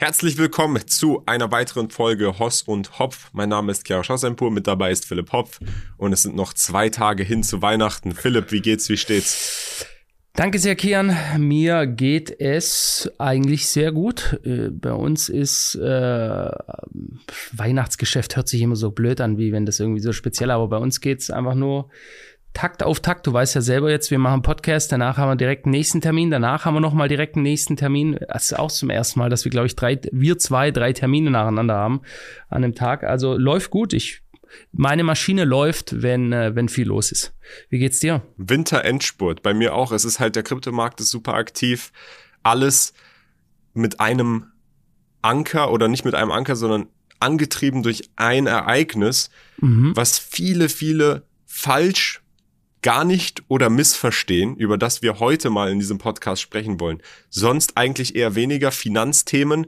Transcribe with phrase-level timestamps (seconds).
[0.00, 3.30] Herzlich willkommen zu einer weiteren Folge Hoss und Hopf.
[3.32, 5.58] Mein Name ist Chiara Schossempur, mit dabei ist Philipp Hopf
[5.96, 8.12] und es sind noch zwei Tage hin zu Weihnachten.
[8.12, 9.84] Philipp, wie geht's, wie steht's?
[10.34, 11.16] Danke sehr, Kian.
[11.38, 14.38] Mir geht es eigentlich sehr gut.
[14.44, 16.50] Äh, bei uns ist äh,
[17.52, 20.78] Weihnachtsgeschäft hört sich immer so blöd an, wie wenn das irgendwie so speziell, aber bei
[20.78, 21.90] uns geht's einfach nur
[22.58, 23.24] Takt auf Takt.
[23.24, 26.28] Du weißt ja selber jetzt, wir machen Podcast, danach haben wir direkt einen nächsten Termin,
[26.28, 28.18] danach haben wir nochmal direkt einen nächsten Termin.
[28.28, 31.30] Das ist auch zum ersten Mal, dass wir, glaube ich, drei, wir zwei, drei Termine
[31.30, 32.00] nacheinander haben
[32.48, 33.04] an dem Tag.
[33.04, 33.92] Also läuft gut.
[33.92, 34.22] Ich,
[34.72, 37.32] meine Maschine läuft, wenn, äh, wenn viel los ist.
[37.70, 38.22] Wie geht's dir?
[38.38, 39.44] Winter-Endspurt.
[39.44, 39.92] Bei mir auch.
[39.92, 41.92] Es ist halt, der Kryptomarkt ist super aktiv.
[42.42, 42.92] Alles
[43.72, 44.46] mit einem
[45.22, 46.88] Anker oder nicht mit einem Anker, sondern
[47.20, 49.30] angetrieben durch ein Ereignis,
[49.60, 49.92] mhm.
[49.94, 52.20] was viele, viele falsch
[52.82, 57.02] gar nicht oder missverstehen, über das wir heute mal in diesem Podcast sprechen wollen.
[57.28, 59.66] Sonst eigentlich eher weniger Finanzthemen.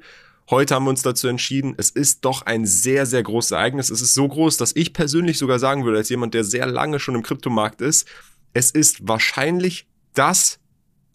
[0.48, 3.90] Heute haben wir uns dazu entschieden, es ist doch ein sehr, sehr großes Ereignis.
[3.90, 6.98] Es ist so groß, dass ich persönlich sogar sagen würde, als jemand, der sehr lange
[6.98, 8.06] schon im Kryptomarkt ist,
[8.52, 10.58] es ist wahrscheinlich das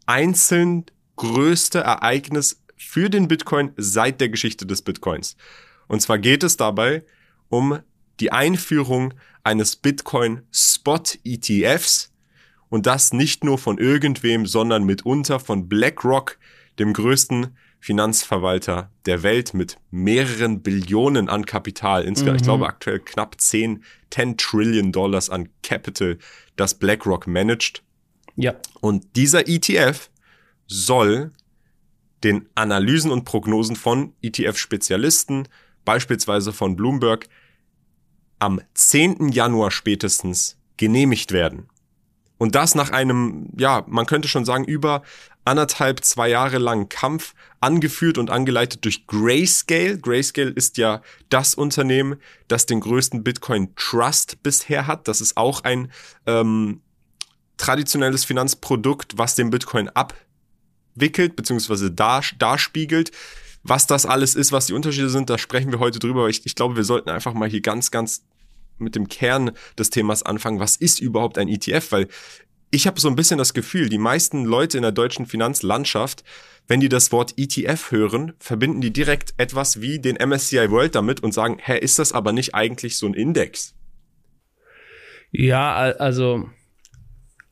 [0.05, 0.85] einzeln
[1.17, 5.35] größte Ereignis für den Bitcoin seit der Geschichte des Bitcoins.
[5.87, 7.03] Und zwar geht es dabei
[7.49, 7.79] um
[8.19, 9.13] die Einführung
[9.45, 12.11] eines Bitcoin Spot ETFs
[12.69, 16.37] und das nicht nur von irgendwem, sondern mitunter von BlackRock,
[16.79, 22.03] dem größten Finanzverwalter der Welt mit mehreren Billionen an Kapital.
[22.03, 22.37] Insgesamt, mhm.
[22.37, 26.17] ich glaube aktuell knapp 10, 10 Trillion Dollars an Capital,
[26.55, 27.83] das BlackRock managt.
[28.35, 28.55] Ja.
[28.81, 30.09] Und dieser ETF
[30.65, 31.31] soll
[32.23, 35.47] den Analysen und Prognosen von ETF-Spezialisten,
[35.85, 37.29] beispielsweise von Bloomberg,
[38.39, 39.29] am 10.
[39.29, 41.69] Januar spätestens genehmigt werden.
[42.37, 45.03] Und das nach einem, ja, man könnte schon sagen, über
[45.45, 49.99] anderthalb, zwei Jahre langen Kampf, angeführt und angeleitet durch Grayscale.
[49.99, 55.07] Grayscale ist ja das Unternehmen, das den größten Bitcoin Trust bisher hat.
[55.07, 55.91] Das ist auch ein
[56.25, 56.81] ähm,
[57.57, 63.11] traditionelles Finanzprodukt, was den Bitcoin abwickelt, beziehungsweise dar, darspiegelt.
[63.63, 66.29] Was das alles ist, was die Unterschiede sind, da sprechen wir heute drüber.
[66.29, 68.23] Ich, ich glaube, wir sollten einfach mal hier ganz, ganz
[68.77, 70.59] mit dem Kern des Themas anfangen.
[70.59, 71.91] Was ist überhaupt ein ETF?
[71.91, 72.07] Weil
[72.71, 76.23] ich habe so ein bisschen das Gefühl, die meisten Leute in der deutschen Finanzlandschaft,
[76.67, 81.21] wenn die das Wort ETF hören, verbinden die direkt etwas wie den MSCI World damit
[81.23, 83.75] und sagen, hä, ist das aber nicht eigentlich so ein Index?
[85.31, 86.49] Ja, also,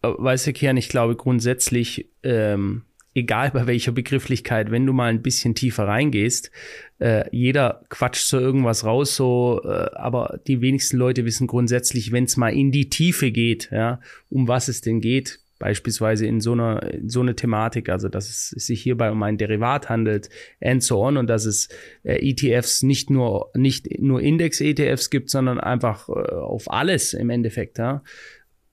[0.01, 2.83] äh, weißt du, Kian, ich glaube grundsätzlich, ähm,
[3.16, 6.51] egal bei welcher Begrifflichkeit, wenn du mal ein bisschen tiefer reingehst,
[7.00, 12.25] äh, jeder quatscht so irgendwas raus, so, äh, aber die wenigsten Leute wissen grundsätzlich, wenn
[12.25, 16.51] es mal in die Tiefe geht, ja, um was es denn geht, beispielsweise in so
[16.51, 20.30] einer in so eine Thematik, also dass es sich hierbei um ein Derivat handelt
[20.62, 21.69] and so on und dass es
[22.03, 27.30] äh, ETFs nicht nur nicht nur Index ETFs gibt, sondern einfach äh, auf alles im
[27.30, 28.03] Endeffekt, ja.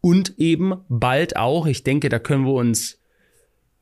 [0.00, 2.99] Und eben bald auch, ich denke, da können wir uns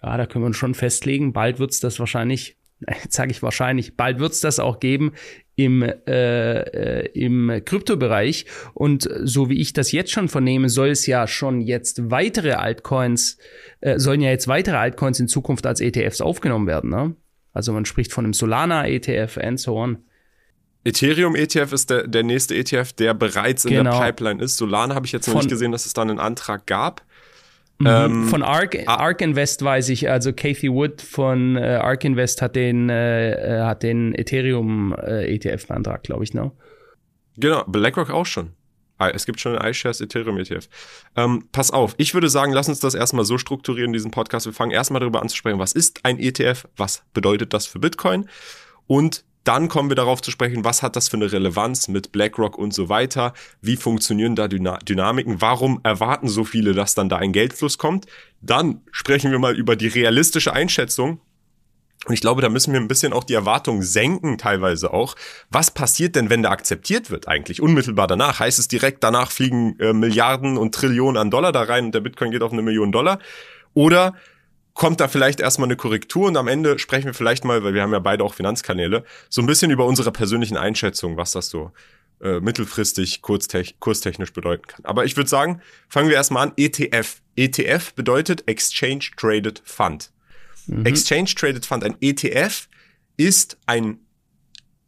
[0.02, 1.32] ja, da können wir uns schon festlegen.
[1.32, 2.56] Bald wird es das wahrscheinlich,
[3.08, 5.12] sage ich wahrscheinlich, bald wird es das auch geben
[5.56, 8.46] im, äh, äh, im Kryptobereich.
[8.74, 13.38] Und so wie ich das jetzt schon vernehme, soll es ja schon jetzt weitere Altcoins,
[13.80, 16.90] äh, sollen ja jetzt weitere Altcoins in Zukunft als ETFs aufgenommen werden.
[16.90, 17.16] Ne?
[17.52, 19.98] Also man spricht von einem Solana ETF and so on.
[20.84, 23.98] Ethereum ETF ist der, der nächste ETF, der bereits in genau.
[23.98, 24.56] der Pipeline ist.
[24.56, 27.02] Solana habe ich jetzt noch von, nicht gesehen, dass es da einen Antrag gab.
[27.78, 27.86] Mhm.
[27.86, 28.96] Ähm, von Ark, ah.
[28.96, 33.62] Ark Invest weiß ich, also Kathy Wood von äh, Ark Invest hat den, äh, äh
[33.62, 36.50] hat den Ethereum äh, ETF beantragt, glaube ich, ne?
[37.36, 38.52] Genau, BlackRock auch schon.
[38.98, 40.68] Ah, es gibt schon einen iShares Ethereum ETF.
[41.14, 44.46] Ähm, pass auf, ich würde sagen, lass uns das erstmal so strukturieren, diesen Podcast.
[44.46, 47.78] Wir fangen erstmal darüber an zu sprechen, was ist ein ETF, was bedeutet das für
[47.78, 48.28] Bitcoin
[48.88, 52.58] und dann kommen wir darauf zu sprechen, was hat das für eine Relevanz mit BlackRock
[52.58, 53.32] und so weiter?
[53.62, 55.40] Wie funktionieren da Dyna Dynamiken?
[55.40, 58.04] Warum erwarten so viele, dass dann da ein Geldfluss kommt?
[58.42, 61.22] Dann sprechen wir mal über die realistische Einschätzung.
[62.04, 65.16] Und ich glaube, da müssen wir ein bisschen auch die Erwartungen senken, teilweise auch.
[65.50, 67.62] Was passiert denn, wenn der akzeptiert wird eigentlich?
[67.62, 68.40] Unmittelbar danach.
[68.40, 72.00] Heißt es direkt, danach fliegen äh, Milliarden und Trillionen an Dollar da rein und der
[72.00, 73.18] Bitcoin geht auf eine Million Dollar?
[73.72, 74.14] Oder
[74.78, 77.82] kommt da vielleicht erstmal eine Korrektur und am Ende sprechen wir vielleicht mal, weil wir
[77.82, 81.72] haben ja beide auch Finanzkanäle, so ein bisschen über unsere persönlichen Einschätzungen, was das so
[82.20, 84.84] äh, mittelfristig kurstechnisch bedeuten kann.
[84.84, 86.52] Aber ich würde sagen, fangen wir erstmal an.
[86.56, 87.20] ETF.
[87.34, 90.12] ETF bedeutet Exchange Traded Fund.
[90.68, 90.86] Mhm.
[90.86, 92.68] Exchange Traded Fund, ein ETF,
[93.16, 93.98] ist ein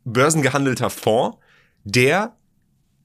[0.04, 1.38] börsengehandelter Fonds,
[1.82, 2.36] der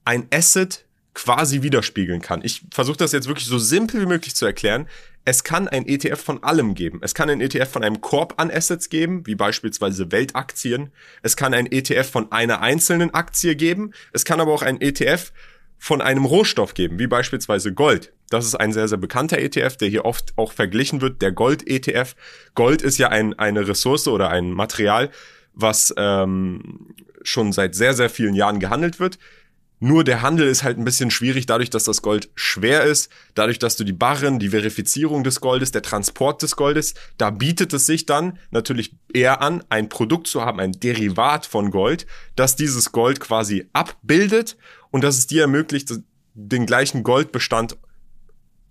[0.05, 0.85] ein Asset
[1.15, 2.41] quasi widerspiegeln kann.
[2.43, 4.87] Ich versuche das jetzt wirklich so simpel wie möglich zu erklären.
[5.25, 6.99] Es kann ein ETF von allem geben.
[7.01, 10.91] Es kann ein ETF von einem Korb an Assets geben, wie beispielsweise Weltaktien.
[11.23, 13.91] Es kann ein ETF von einer einzelnen Aktie geben.
[14.13, 15.33] Es kann aber auch ein ETF
[15.79, 18.13] von einem Rohstoff geben, wie beispielsweise Gold.
[18.29, 22.15] Das ist ein sehr, sehr bekannter ETF, der hier oft auch verglichen wird, der Gold-ETF.
[22.53, 25.09] Gold ist ja ein, eine Ressource oder ein Material,
[25.53, 26.93] was ähm,
[27.23, 29.17] schon seit sehr, sehr vielen Jahren gehandelt wird.
[29.85, 33.59] Nur der Handel ist halt ein bisschen schwierig, dadurch, dass das Gold schwer ist, dadurch,
[33.59, 37.85] dass du die Barren, die Verifizierung des Goldes, der Transport des Goldes, da bietet es
[37.85, 42.93] sich dann natürlich eher an, ein Produkt zu haben, ein Derivat von Gold, das dieses
[42.93, 44.57] Gold quasi abbildet
[44.89, 45.93] und das es dir ermöglicht,
[46.33, 47.77] den gleichen Goldbestand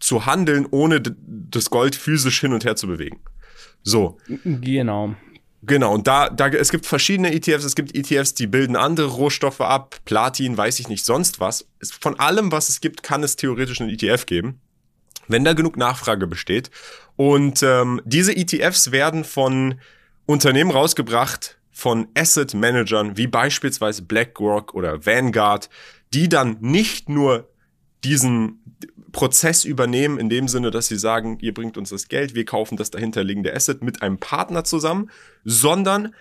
[0.00, 3.20] zu handeln, ohne das Gold physisch hin und her zu bewegen.
[3.84, 4.18] So.
[4.42, 5.14] Genau.
[5.66, 9.60] Genau, und da, da, es gibt verschiedene ETFs, es gibt ETFs, die bilden andere Rohstoffe
[9.60, 11.66] ab, Platin, weiß ich nicht, sonst was.
[12.00, 14.60] Von allem, was es gibt, kann es theoretisch einen ETF geben,
[15.28, 16.70] wenn da genug Nachfrage besteht.
[17.16, 19.80] Und ähm, diese ETFs werden von
[20.26, 25.70] Unternehmen rausgebracht, von Asset Managern, wie beispielsweise BlackRock oder Vanguard,
[26.12, 27.48] die dann nicht nur
[28.04, 28.76] diesen
[29.14, 32.76] Prozess übernehmen, in dem Sinne, dass sie sagen, ihr bringt uns das Geld, wir kaufen
[32.76, 35.10] das dahinterliegende Asset mit einem Partner zusammen,
[35.44, 36.14] sondern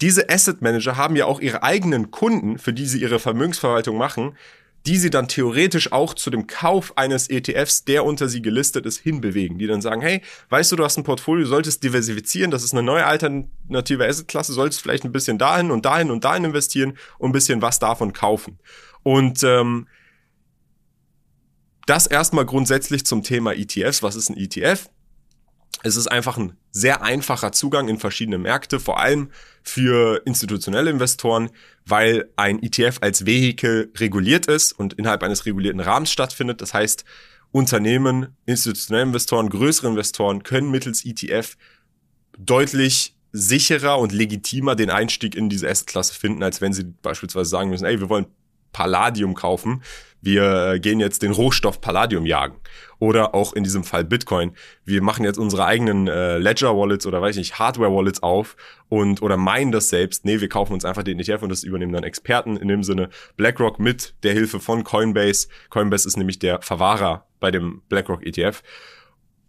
[0.00, 4.32] diese Asset Manager haben ja auch ihre eigenen Kunden, für die sie ihre Vermögensverwaltung machen,
[4.86, 8.98] die sie dann theoretisch auch zu dem Kauf eines ETFs, der unter sie gelistet ist,
[8.98, 9.58] hinbewegen.
[9.58, 12.82] Die dann sagen, hey, weißt du, du hast ein Portfolio, solltest diversifizieren, das ist eine
[12.82, 17.32] neue alternative Assetklasse, solltest vielleicht ein bisschen dahin und dahin und dahin investieren und ein
[17.32, 18.58] bisschen was davon kaufen.
[19.02, 19.86] Und ähm,
[21.90, 24.00] das erstmal grundsätzlich zum Thema ETFs.
[24.00, 24.88] Was ist ein ETF?
[25.82, 29.30] Es ist einfach ein sehr einfacher Zugang in verschiedene Märkte, vor allem
[29.64, 31.50] für institutionelle Investoren,
[31.84, 36.60] weil ein ETF als Vehikel reguliert ist und innerhalb eines regulierten Rahmens stattfindet.
[36.62, 37.04] Das heißt,
[37.50, 41.56] Unternehmen, institutionelle Investoren, größere Investoren können mittels ETF
[42.38, 47.70] deutlich sicherer und legitimer den Einstieg in diese Assetklasse finden, als wenn sie beispielsweise sagen
[47.70, 48.26] müssen, ey, wir wollen
[48.72, 49.82] Palladium kaufen.
[50.20, 52.56] Wir gehen jetzt den Rohstoff Palladium jagen.
[52.98, 54.52] Oder auch in diesem Fall Bitcoin.
[54.84, 58.56] Wir machen jetzt unsere eigenen äh, Ledger-Wallets oder weiß ich nicht, Hardware-Wallets auf
[58.90, 60.26] und oder meinen das selbst.
[60.26, 63.08] Nee, wir kaufen uns einfach den ETF und das übernehmen dann Experten, in dem Sinne
[63.36, 65.48] BlackRock mit der Hilfe von Coinbase.
[65.70, 68.62] Coinbase ist nämlich der Verwahrer bei dem BlackRock ETF.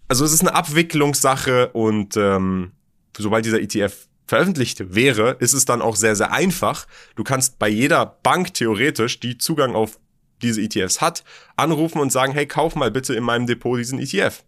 [0.07, 2.71] Also es ist eine Abwicklungssache und ähm,
[3.17, 6.87] sobald dieser ETF veröffentlicht wäre, ist es dann auch sehr, sehr einfach.
[7.15, 9.99] Du kannst bei jeder Bank theoretisch, die Zugang auf
[10.41, 11.23] diese ETFs hat,
[11.55, 14.43] anrufen und sagen, hey, kauf mal bitte in meinem Depot diesen ETF.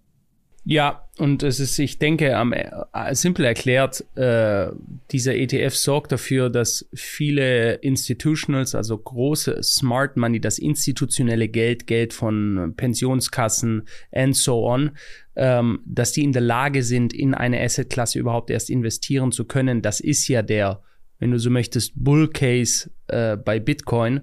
[0.65, 2.71] Ja, und es ist, ich denke, am äh,
[3.11, 4.67] simpel erklärt, äh,
[5.11, 12.13] dieser ETF sorgt dafür, dass viele Institutionals, also große Smart Money, das institutionelle Geld, Geld
[12.13, 14.91] von Pensionskassen and so on,
[15.35, 19.81] ähm, dass die in der Lage sind, in eine Assetklasse überhaupt erst investieren zu können.
[19.81, 20.81] Das ist ja der,
[21.19, 24.21] wenn du so möchtest, Bull Case äh, bei Bitcoin,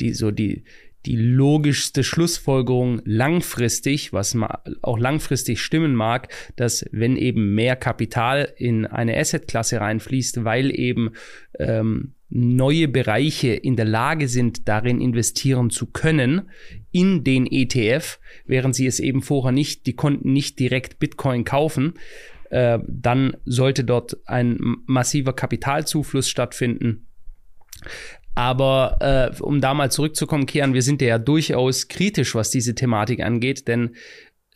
[0.00, 0.64] die so die
[1.06, 4.36] die logischste Schlussfolgerung langfristig, was
[4.82, 11.12] auch langfristig stimmen mag, dass wenn eben mehr Kapital in eine Assetklasse reinfließt, weil eben
[11.58, 16.50] ähm, neue Bereiche in der Lage sind, darin investieren zu können,
[16.90, 21.94] in den ETF, während sie es eben vorher nicht, die konnten nicht direkt Bitcoin kaufen,
[22.50, 27.06] äh, dann sollte dort ein massiver Kapitalzufluss stattfinden.
[28.34, 28.96] Aber
[29.38, 33.68] äh, um da mal zurückzukommen, Kian, wir sind ja durchaus kritisch, was diese Thematik angeht,
[33.68, 33.94] denn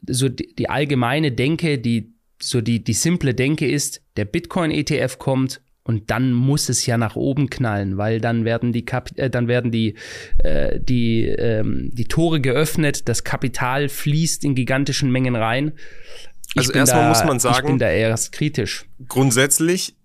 [0.07, 5.61] so die, die allgemeine Denke, die so die, die simple Denke ist, der Bitcoin-ETF kommt
[5.83, 9.49] und dann muss es ja nach oben knallen, weil dann werden die Kap äh, dann
[9.49, 9.95] werden die
[10.39, 15.73] äh, die ähm, die Tore geöffnet, das Kapital fließt in gigantischen Mengen rein.
[16.55, 18.87] Ich also erstmal muss man sagen, ich bin da erst kritisch.
[19.09, 19.97] Grundsätzlich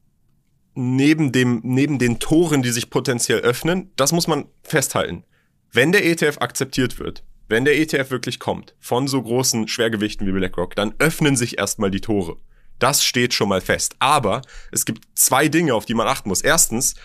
[0.75, 5.23] neben dem, neben den Toren, die sich potenziell öffnen, das muss man festhalten.
[5.71, 10.31] Wenn der ETF akzeptiert wird, wenn der ETF wirklich kommt, von so großen Schwergewichten wie
[10.31, 12.37] BlackRock, dann öffnen sich erstmal die Tore.
[12.79, 13.95] Das steht schon mal fest.
[13.99, 16.41] Aber es gibt zwei Dinge, auf die man achten muss.
[16.41, 16.95] Erstens,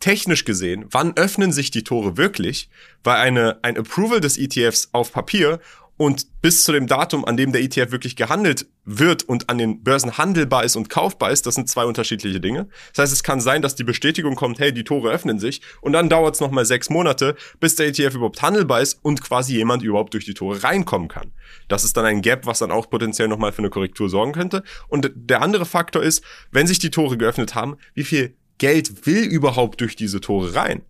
[0.00, 2.70] technisch gesehen, wann öffnen sich die Tore wirklich?
[3.02, 5.60] Weil eine, ein Approval des ETFs auf Papier
[5.98, 9.82] und bis zu dem Datum, an dem der ETF wirklich gehandelt wird und an den
[9.82, 12.68] Börsen handelbar ist und kaufbar ist, das sind zwei unterschiedliche Dinge.
[12.94, 15.92] Das heißt, es kann sein, dass die Bestätigung kommt, hey, die Tore öffnen sich und
[15.92, 19.82] dann dauert es nochmal sechs Monate, bis der ETF überhaupt handelbar ist und quasi jemand
[19.82, 21.32] überhaupt durch die Tore reinkommen kann.
[21.66, 24.62] Das ist dann ein Gap, was dann auch potenziell nochmal für eine Korrektur sorgen könnte.
[24.86, 29.24] Und der andere Faktor ist, wenn sich die Tore geöffnet haben, wie viel Geld will
[29.24, 30.82] überhaupt durch diese Tore rein?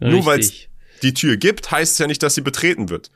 [0.00, 0.10] Richtig.
[0.10, 0.52] Nur weil es
[1.02, 3.10] die Tür gibt, heißt es ja nicht, dass sie betreten wird.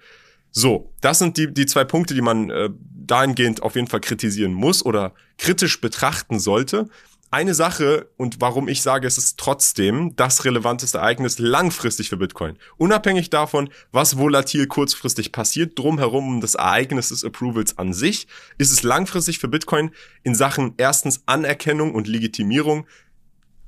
[0.50, 4.52] So, das sind die, die zwei Punkte, die man äh, dahingehend auf jeden Fall kritisieren
[4.52, 6.88] muss oder kritisch betrachten sollte.
[7.30, 12.56] Eine Sache und warum ich sage, es ist trotzdem das relevanteste Ereignis langfristig für Bitcoin.
[12.78, 18.72] Unabhängig davon, was volatil kurzfristig passiert, drumherum um das Ereignis des Approvals an sich, ist
[18.72, 19.90] es langfristig für Bitcoin
[20.22, 22.86] in Sachen erstens Anerkennung und Legitimierung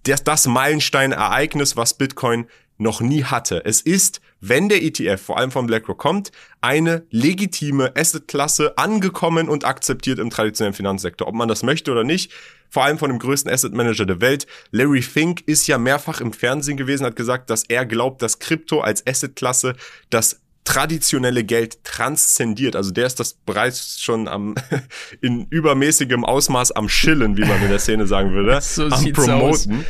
[0.04, 2.46] das, das Meilenstein-Ereignis, was Bitcoin
[2.80, 3.62] noch nie hatte.
[3.64, 9.64] Es ist, wenn der ETF vor allem von BlackRock kommt, eine legitime Assetklasse angekommen und
[9.64, 11.28] akzeptiert im traditionellen Finanzsektor.
[11.28, 12.32] Ob man das möchte oder nicht,
[12.70, 14.46] vor allem von dem größten Asset Manager der Welt.
[14.70, 18.80] Larry Fink ist ja mehrfach im Fernsehen gewesen, hat gesagt, dass er glaubt, dass Krypto
[18.80, 19.76] als Assetklasse
[20.08, 22.76] das traditionelle Geld transzendiert.
[22.76, 24.54] Also der ist das bereits schon am
[25.20, 29.84] in übermäßigem Ausmaß am Schillen, wie man in der Szene sagen würde, so am Promoten.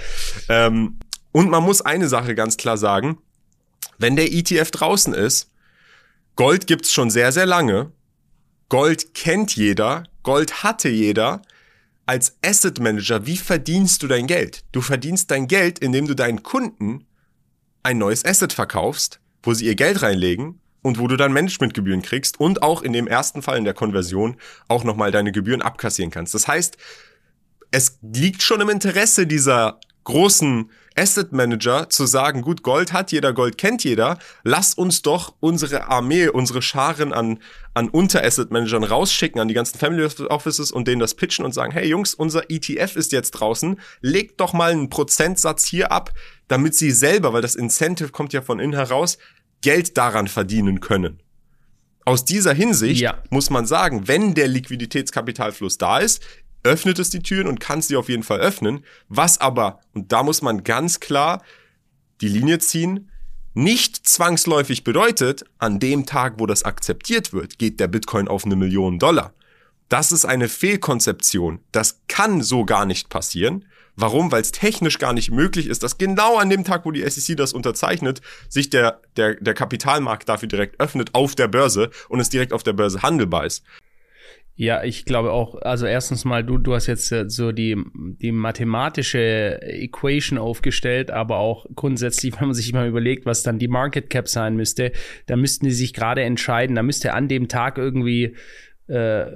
[0.49, 0.99] Ähm,
[1.33, 3.19] und man muss eine Sache ganz klar sagen,
[3.99, 5.51] wenn der ETF draußen ist,
[6.37, 7.93] Gold gibt's schon sehr, sehr lange.
[8.69, 11.43] Gold kennt jeder, Gold hatte jeder.
[12.07, 14.65] Als Asset Manager, wie verdienst du dein Geld?
[14.73, 17.07] Du verdienst dein Geld, indem du deinen Kunden
[17.83, 22.41] ein neues Asset verkaufst, wo sie ihr Geld reinlegen und wo du dann Managementgebühren kriegst
[22.41, 26.35] und auch in dem ersten Fall in der Konversion auch nochmal deine Gebühren abkassieren kannst.
[26.35, 26.77] Das heißt,
[27.71, 33.33] es liegt schon im Interesse dieser großen Asset Manager zu sagen, gut, Gold hat jeder,
[33.33, 37.39] Gold kennt jeder, lass uns doch unsere Armee, unsere Scharen an,
[37.75, 41.73] an Unter-Asset Managern rausschicken, an die ganzen Family Offices und denen das pitchen und sagen,
[41.73, 46.11] hey Jungs, unser ETF ist jetzt draußen, legt doch mal einen Prozentsatz hier ab,
[46.49, 49.19] damit sie selber, weil das Incentive kommt ja von innen heraus,
[49.63, 51.21] Geld daran verdienen können.
[52.07, 53.23] Aus dieser Hinsicht ja.
[53.29, 56.23] muss man sagen, wenn der Liquiditätskapitalfluss da ist,
[56.63, 58.85] öffnet es die Türen und kann sie auf jeden Fall öffnen.
[59.09, 61.43] Was aber, und da muss man ganz klar
[62.21, 63.11] die Linie ziehen,
[63.55, 68.57] nicht zwangsläufig bedeutet, an dem Tag, wo das akzeptiert wird, geht der Bitcoin auf eine
[68.57, 69.35] Million Dollar.
[69.89, 71.59] Das ist eine Fehlkonzeption.
[71.73, 73.65] Das kann so gar nicht passieren.
[73.97, 74.31] Warum?
[74.31, 77.37] Weil es technisch gar nicht möglich ist, dass genau an dem Tag, wo die SEC
[77.37, 82.31] das unterzeichnet, sich der, der, der Kapitalmarkt dafür direkt öffnet auf der Börse und es
[82.31, 83.65] direkt auf der Börse handelbar ist.
[84.61, 88.31] Ja, ich glaube auch, also erstens mal, du, du hast jetzt äh, so die, die
[88.31, 94.11] mathematische Equation aufgestellt, aber auch grundsätzlich, wenn man sich mal überlegt, was dann die Market
[94.11, 94.93] Cap sein müsste,
[95.25, 98.37] da müssten die sich gerade entscheiden, da müsste an dem Tag irgendwie,
[98.87, 99.33] äh,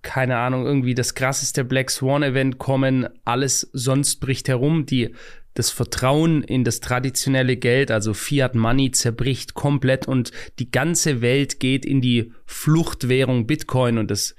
[0.00, 5.14] keine Ahnung, irgendwie das krasseste Black Swan Event kommen, alles sonst bricht herum, die
[5.58, 11.58] das Vertrauen in das traditionelle Geld, also Fiat Money, zerbricht komplett und die ganze Welt
[11.60, 14.34] geht in die Fluchtwährung Bitcoin und das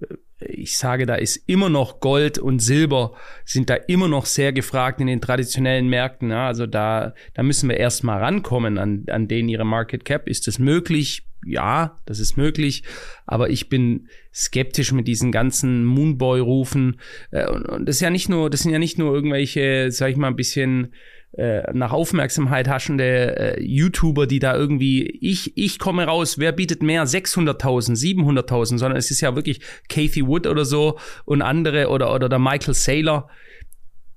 [0.00, 0.14] äh,
[0.48, 3.12] ich sage, da ist immer noch Gold und Silber
[3.44, 6.30] sind da immer noch sehr gefragt in den traditionellen Märkten.
[6.30, 10.28] Ja, also da, da müssen wir erstmal rankommen an, an denen ihre Market Cap.
[10.28, 11.26] Ist das möglich?
[11.44, 12.84] Ja, das ist möglich.
[13.26, 17.00] Aber ich bin skeptisch mit diesen ganzen Moonboy-Rufen.
[17.30, 20.16] Äh, und, das ist ja nicht nur, das sind ja nicht nur irgendwelche, sag ich
[20.16, 20.92] mal, ein bisschen
[21.32, 26.82] äh, nach Aufmerksamkeit haschende äh, YouTuber, die da irgendwie, ich, ich komme raus, wer bietet
[26.82, 27.06] mehr?
[27.06, 32.28] 600.000, 700.000, sondern es ist ja wirklich Kathy Wood oder so und andere oder, oder
[32.28, 33.30] der Michael Saylor,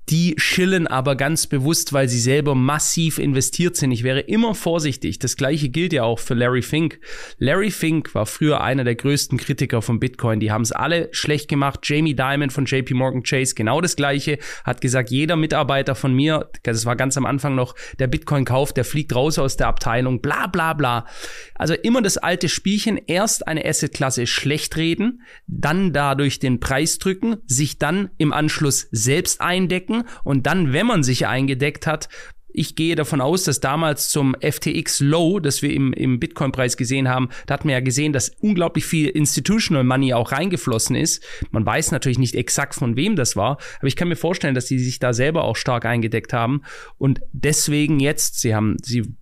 [0.09, 3.91] die schillen aber ganz bewusst, weil sie selber massiv investiert sind.
[3.91, 5.17] Ich wäre immer vorsichtig.
[5.19, 6.99] Das gleiche gilt ja auch für Larry Fink.
[7.39, 10.39] Larry Fink war früher einer der größten Kritiker von Bitcoin.
[10.39, 11.79] Die haben es alle schlecht gemacht.
[11.83, 14.37] Jamie Dimon von JP Morgan Chase genau das gleiche.
[14.63, 18.77] Hat gesagt, jeder Mitarbeiter von mir, das war ganz am Anfang noch, der Bitcoin kauft,
[18.77, 21.07] der fliegt raus aus der Abteilung, bla bla bla.
[21.55, 22.99] Also immer das alte Spielchen.
[23.07, 29.41] Erst eine Assetklasse schlecht reden, dann dadurch den Preis drücken, sich dann im Anschluss selbst
[29.41, 32.09] eindecken entdecken und dann, wenn man sich eingedeckt hat,
[32.57, 37.09] ich gehe davon aus, dass damals zum FTX Low, das wir im, im Bitcoin-Preis gesehen
[37.09, 41.21] haben, da hat man ja gesehen, dass unglaublich viel Institutional Money auch reingeflossen ist.
[41.51, 44.67] Man weiß natürlich nicht exakt von wem das war, aber ich kann mir vorstellen, dass
[44.67, 46.61] die sich da selber auch stark eingedeckt haben
[46.97, 49.17] und deswegen jetzt, sie haben, sie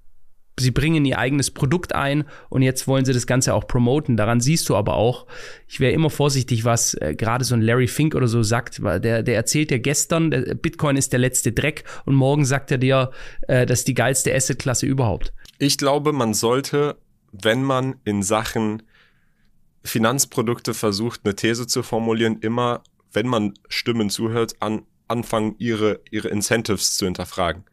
[0.60, 4.17] sie bringen ihr eigenes Produkt ein und jetzt wollen sie das Ganze auch promoten.
[4.17, 5.25] Daran siehst du aber auch,
[5.67, 9.00] ich wäre immer vorsichtig, was äh, gerade so ein Larry Fink oder so sagt, weil
[9.00, 12.77] der, der erzählt ja gestern, der Bitcoin ist der letzte Dreck und morgen sagt er
[12.77, 13.12] dir,
[13.48, 15.33] äh, das ist die geilste Assetklasse überhaupt.
[15.57, 16.98] Ich glaube, man sollte,
[17.31, 18.83] wenn man in Sachen
[19.83, 26.29] Finanzprodukte versucht, eine These zu formulieren, immer, wenn man Stimmen zuhört, an, anfangen, ihre, ihre
[26.29, 27.65] Incentives zu hinterfragen.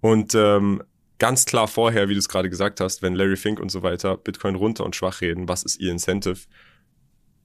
[0.00, 0.82] Und ähm,
[1.18, 4.16] ganz klar vorher, wie du es gerade gesagt hast, wenn Larry Fink und so weiter
[4.16, 6.40] Bitcoin runter und schwach reden, was ist ihr Incentive?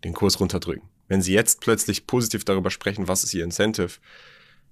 [0.03, 0.89] Den Kurs runterdrücken.
[1.07, 3.99] Wenn sie jetzt plötzlich positiv darüber sprechen, was ist ihr Incentive?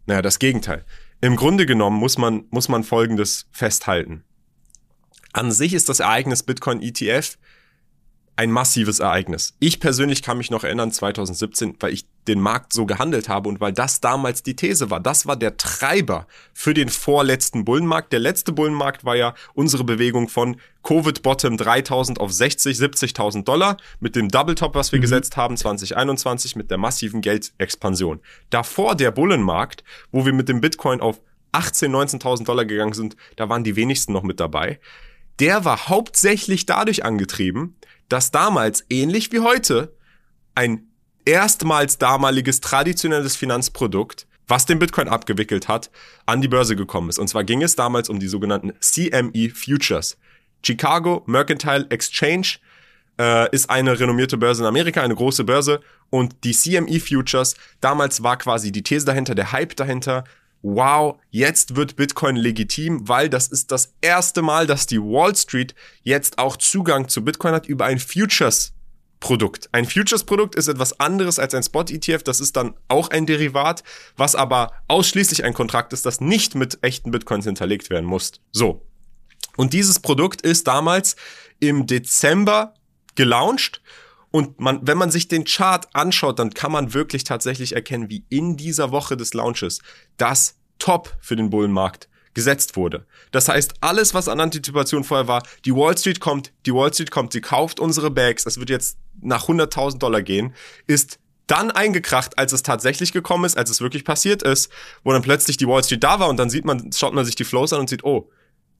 [0.05, 0.85] Naja, das Gegenteil.
[1.21, 4.23] Im Grunde genommen muss man, muss man Folgendes festhalten.
[5.33, 7.37] An sich ist das Ereignis Bitcoin ETF
[8.41, 9.53] ein massives Ereignis.
[9.59, 13.61] Ich persönlich kann mich noch erinnern, 2017, weil ich den Markt so gehandelt habe und
[13.61, 14.99] weil das damals die These war.
[14.99, 18.11] Das war der Treiber für den vorletzten Bullenmarkt.
[18.11, 23.77] Der letzte Bullenmarkt war ja unsere Bewegung von Covid Bottom 3000 auf 60, 70.000 Dollar
[23.99, 25.03] mit dem Double Top, was wir mhm.
[25.03, 28.21] gesetzt haben 2021 mit der massiven Geldexpansion.
[28.49, 31.21] Davor der Bullenmarkt, wo wir mit dem Bitcoin auf
[31.51, 34.79] 18, 19.000 Dollar gegangen sind, da waren die wenigsten noch mit dabei.
[35.39, 37.75] Der war hauptsächlich dadurch angetrieben,
[38.11, 39.95] dass damals, ähnlich wie heute,
[40.53, 40.87] ein
[41.25, 45.91] erstmals damaliges traditionelles Finanzprodukt, was den Bitcoin abgewickelt hat,
[46.25, 47.19] an die Börse gekommen ist.
[47.19, 50.17] Und zwar ging es damals um die sogenannten CME Futures.
[50.61, 52.57] Chicago Mercantile Exchange
[53.17, 55.79] äh, ist eine renommierte Börse in Amerika, eine große Börse.
[56.09, 60.25] Und die CME Futures, damals war quasi die These dahinter, der Hype dahinter,
[60.61, 65.75] wow, jetzt wird Bitcoin legitim, weil das ist das erste Mal, dass die Wall Street
[66.03, 68.73] jetzt auch Zugang zu Bitcoin hat über ein Futures
[69.21, 69.69] Produkt.
[69.71, 72.23] Ein Futures-Produkt ist etwas anderes als ein Spot-ETF.
[72.23, 73.83] Das ist dann auch ein Derivat,
[74.17, 78.33] was aber ausschließlich ein Kontrakt ist, das nicht mit echten Bitcoins hinterlegt werden muss.
[78.51, 78.85] So.
[79.57, 81.15] Und dieses Produkt ist damals
[81.59, 82.73] im Dezember
[83.15, 83.81] gelauncht.
[84.31, 88.23] Und man, wenn man sich den Chart anschaut, dann kann man wirklich tatsächlich erkennen, wie
[88.29, 89.79] in dieser Woche des Launches
[90.17, 93.05] das Top für den Bullenmarkt gesetzt wurde.
[93.31, 97.11] Das heißt, alles, was an Antizipation vorher war, die Wall Street kommt, die Wall Street
[97.11, 100.53] kommt, sie kauft unsere Bags, es wird jetzt nach 100.000 Dollar gehen,
[100.87, 104.71] ist dann eingekracht, als es tatsächlich gekommen ist, als es wirklich passiert ist,
[105.03, 107.35] wo dann plötzlich die Wall Street da war und dann sieht man, schaut man sich
[107.35, 108.29] die Flows an und sieht, oh,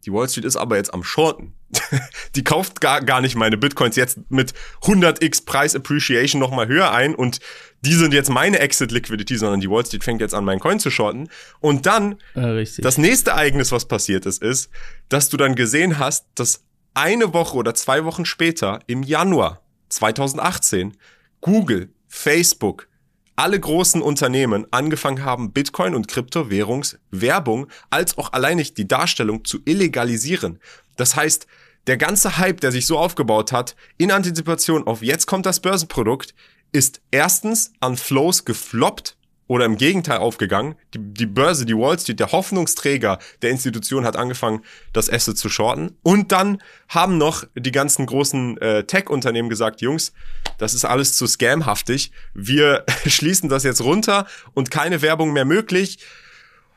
[0.05, 1.53] die Wall Street ist aber jetzt am Shorten.
[2.35, 4.53] die kauft gar, gar nicht meine Bitcoins jetzt mit
[4.83, 7.39] 100x Price Appreciation nochmal höher ein und
[7.83, 10.79] die sind jetzt meine Exit Liquidity, sondern die Wall Street fängt jetzt an, meinen Coin
[10.79, 11.29] zu shorten.
[11.59, 14.69] Und dann, ja, das nächste Ereignis, was passiert ist, ist,
[15.09, 20.97] dass du dann gesehen hast, dass eine Woche oder zwei Wochen später, im Januar 2018,
[21.41, 22.87] Google, Facebook,
[23.35, 30.59] alle großen Unternehmen angefangen haben, Bitcoin und Kryptowährungswerbung als auch alleinig die Darstellung zu illegalisieren.
[30.95, 31.47] Das heißt,
[31.87, 36.35] der ganze Hype, der sich so aufgebaut hat, in Antizipation auf jetzt kommt das Börsenprodukt,
[36.71, 39.17] ist erstens an Flows gefloppt
[39.51, 40.75] oder im Gegenteil aufgegangen.
[40.93, 45.49] Die, die Börse, die Wall Street, der Hoffnungsträger der Institution hat angefangen, das Asset zu
[45.49, 45.97] shorten.
[46.03, 50.13] Und dann haben noch die ganzen großen äh, Tech-Unternehmen gesagt, Jungs,
[50.57, 52.13] das ist alles zu scamhaftig.
[52.33, 55.99] Wir schließen das jetzt runter und keine Werbung mehr möglich.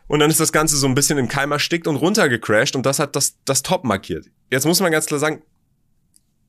[0.09, 2.99] Und dann ist das Ganze so ein bisschen im Keim erstickt und runtergecrashed und das
[2.99, 4.27] hat das, das Top markiert.
[4.51, 5.43] Jetzt muss man ganz klar sagen,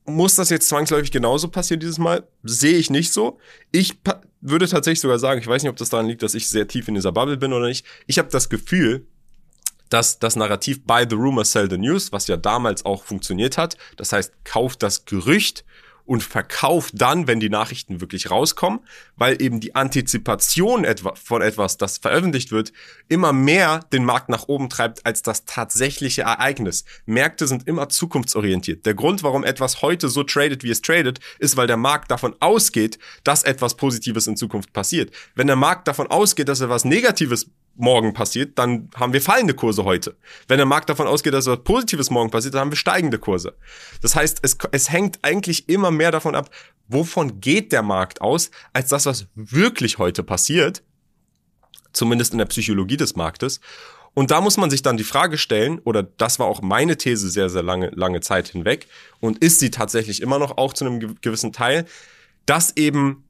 [0.06, 2.28] muss das jetzt zwangsläufig genauso passieren dieses Mal?
[2.44, 3.40] Sehe ich nicht so.
[3.72, 3.98] Ich
[4.42, 6.88] würde tatsächlich sogar sagen, ich weiß nicht, ob das daran liegt, dass ich sehr tief
[6.88, 7.86] in dieser Bubble bin oder nicht.
[8.06, 9.08] Ich habe das Gefühl,
[9.90, 13.78] dass das Narrativ Buy the Rumor, Sell the News, was ja damals auch funktioniert hat,
[13.98, 15.64] das heißt, kauft das Gerücht
[16.06, 18.80] und verkauft dann, wenn die Nachrichten wirklich rauskommen,
[19.16, 22.72] weil eben die Antizipation von etwas, das veröffentlicht wird,
[23.08, 26.86] immer mehr den Markt nach oben treibt als das tatsächliche Ereignis.
[27.06, 28.86] Märkte sind immer zukunftsorientiert.
[28.86, 32.36] Der Grund, warum etwas heute so tradet, wie es tradet, ist, weil der Markt davon
[32.40, 35.12] ausgeht, dass etwas Positives in Zukunft passiert.
[35.34, 39.84] Wenn der Markt davon ausgeht, dass etwas Negatives morgen passiert, dann haben wir fallende Kurse
[39.84, 40.16] heute.
[40.48, 43.56] Wenn der Markt davon ausgeht, dass etwas Positives morgen passiert, dann haben wir steigende Kurse.
[44.02, 46.50] Das heißt, es, es hängt eigentlich immer mehr davon ab,
[46.88, 50.84] wovon geht der Markt aus, als das, was wirklich heute passiert.
[51.94, 53.60] Zumindest in der Psychologie des Marktes.
[54.14, 57.30] Und da muss man sich dann die Frage stellen, oder das war auch meine These
[57.30, 58.88] sehr, sehr lange, lange Zeit hinweg,
[59.20, 61.86] und ist sie tatsächlich immer noch auch zu einem gewissen Teil,
[62.46, 63.26] dass eben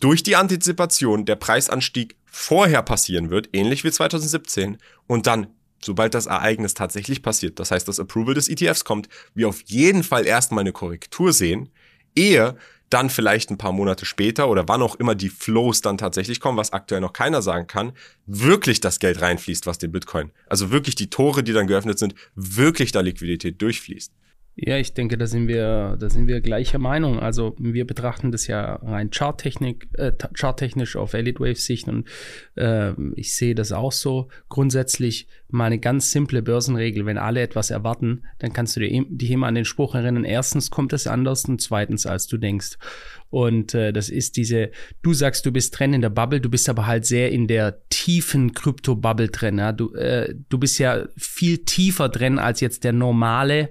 [0.00, 5.46] durch die Antizipation der Preisanstieg vorher passieren wird, ähnlich wie 2017, und dann,
[5.80, 10.02] sobald das Ereignis tatsächlich passiert, das heißt, das Approval des ETFs kommt, wir auf jeden
[10.02, 11.70] Fall erstmal eine Korrektur sehen,
[12.16, 12.56] ehe
[12.90, 16.58] dann vielleicht ein paar Monate später oder wann auch immer die Flows dann tatsächlich kommen,
[16.58, 17.92] was aktuell noch keiner sagen kann,
[18.26, 22.16] wirklich das Geld reinfließt, was den Bitcoin, also wirklich die Tore, die dann geöffnet sind,
[22.34, 24.12] wirklich da Liquidität durchfließt.
[24.56, 27.18] Ja, ich denke, da sind wir, da sind wir gleicher Meinung.
[27.18, 32.06] Also wir betrachten das ja rein charttechnik, äh, charttechnisch auf Elite Wave Sicht und
[32.54, 34.28] äh, ich sehe das auch so.
[34.48, 37.04] Grundsätzlich mal eine ganz simple Börsenregel.
[37.04, 40.24] Wenn alle etwas erwarten, dann kannst du dir, dich immer an den Spruch erinnern.
[40.24, 42.78] Erstens kommt es anders und zweitens, als du denkst.
[43.30, 44.70] Und äh, das ist diese,
[45.02, 47.80] du sagst, du bist drin in der Bubble, du bist aber halt sehr in der
[47.88, 49.58] tiefen Krypto-Bubble drin.
[49.58, 49.72] Ja?
[49.72, 53.70] Du, äh, du bist ja viel tiefer drin als jetzt der normale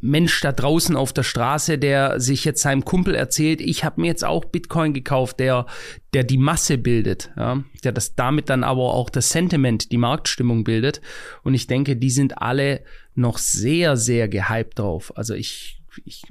[0.00, 4.08] Mensch da draußen auf der Straße, der sich jetzt seinem Kumpel erzählt, ich habe mir
[4.08, 5.66] jetzt auch Bitcoin gekauft, der,
[6.14, 10.64] der die Masse bildet, ja, der das damit dann aber auch das Sentiment, die Marktstimmung
[10.64, 11.00] bildet.
[11.42, 12.82] Und ich denke, die sind alle
[13.14, 15.12] noch sehr, sehr gehypt drauf.
[15.16, 16.22] Also ich ich,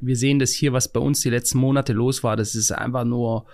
[0.00, 2.36] wir sehen das hier, was bei uns die letzten Monate los war.
[2.36, 3.46] Das ist einfach nur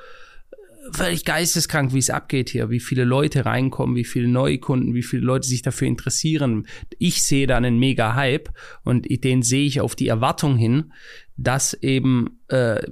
[0.93, 5.23] völlig geisteskrank, wie es abgeht hier, wie viele Leute reinkommen, wie viele Neukunden, wie viele
[5.23, 6.67] Leute sich dafür interessieren.
[6.99, 8.51] Ich sehe da einen mega Hype
[8.85, 10.93] und den sehe ich auf die Erwartung hin,
[11.37, 12.83] dass eben äh,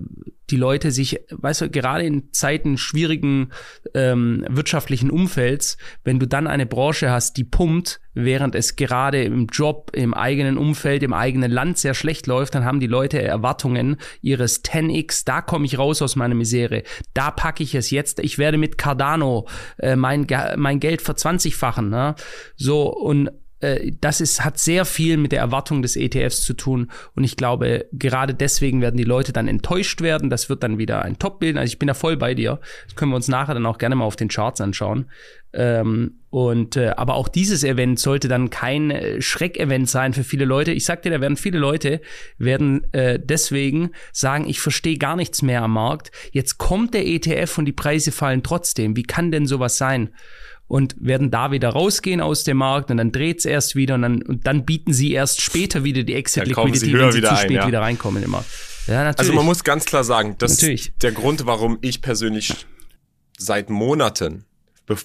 [0.51, 3.51] die Leute sich, weißt du, gerade in Zeiten schwierigen
[3.95, 9.47] ähm, wirtschaftlichen Umfelds, wenn du dann eine Branche hast, die pumpt, während es gerade im
[9.47, 13.97] Job, im eigenen Umfeld, im eigenen Land sehr schlecht läuft, dann haben die Leute Erwartungen
[14.21, 16.83] ihres 10x, da komme ich raus aus meiner Misere,
[17.15, 20.27] da packe ich es jetzt, ich werde mit Cardano äh, mein,
[20.57, 21.89] mein Geld verzwanzigfachen.
[21.89, 22.15] Ne?
[22.57, 23.31] So, und
[23.63, 26.91] äh, das ist, hat sehr viel mit der Erwartung des ETFs zu tun.
[27.15, 30.31] Und ich glaube, gerade deswegen werden die Leute dann enttäuscht werden.
[30.31, 31.59] Das wird dann wieder ein Top bilden.
[31.59, 32.61] Also ich bin da voll bei dir.
[32.87, 35.07] Das können wir uns nachher dann auch gerne mal auf den Charts anschauen.
[35.55, 40.47] Ähm, und äh, aber auch dieses Event sollte dann kein äh, Schreckevent sein für viele
[40.47, 40.73] Leute.
[40.73, 42.01] Ich sag dir, da werden viele Leute
[42.39, 46.11] werden äh, deswegen sagen, ich verstehe gar nichts mehr am Markt.
[46.31, 48.97] Jetzt kommt der ETF und die Preise fallen trotzdem.
[48.97, 50.15] Wie kann denn sowas sein?
[50.73, 54.01] Und werden da wieder rausgehen aus dem Markt und dann dreht es erst wieder und
[54.01, 57.57] dann, und dann bieten sie erst später wieder die Exit-Liquidity, wenn sie zu spät ein,
[57.57, 57.67] ja.
[57.67, 58.43] wieder reinkommen immer.
[58.87, 59.19] Ja, natürlich.
[59.19, 60.89] Also man muss ganz klar sagen, das natürlich.
[60.89, 62.65] ist der Grund, warum ich persönlich
[63.37, 64.47] seit Monaten,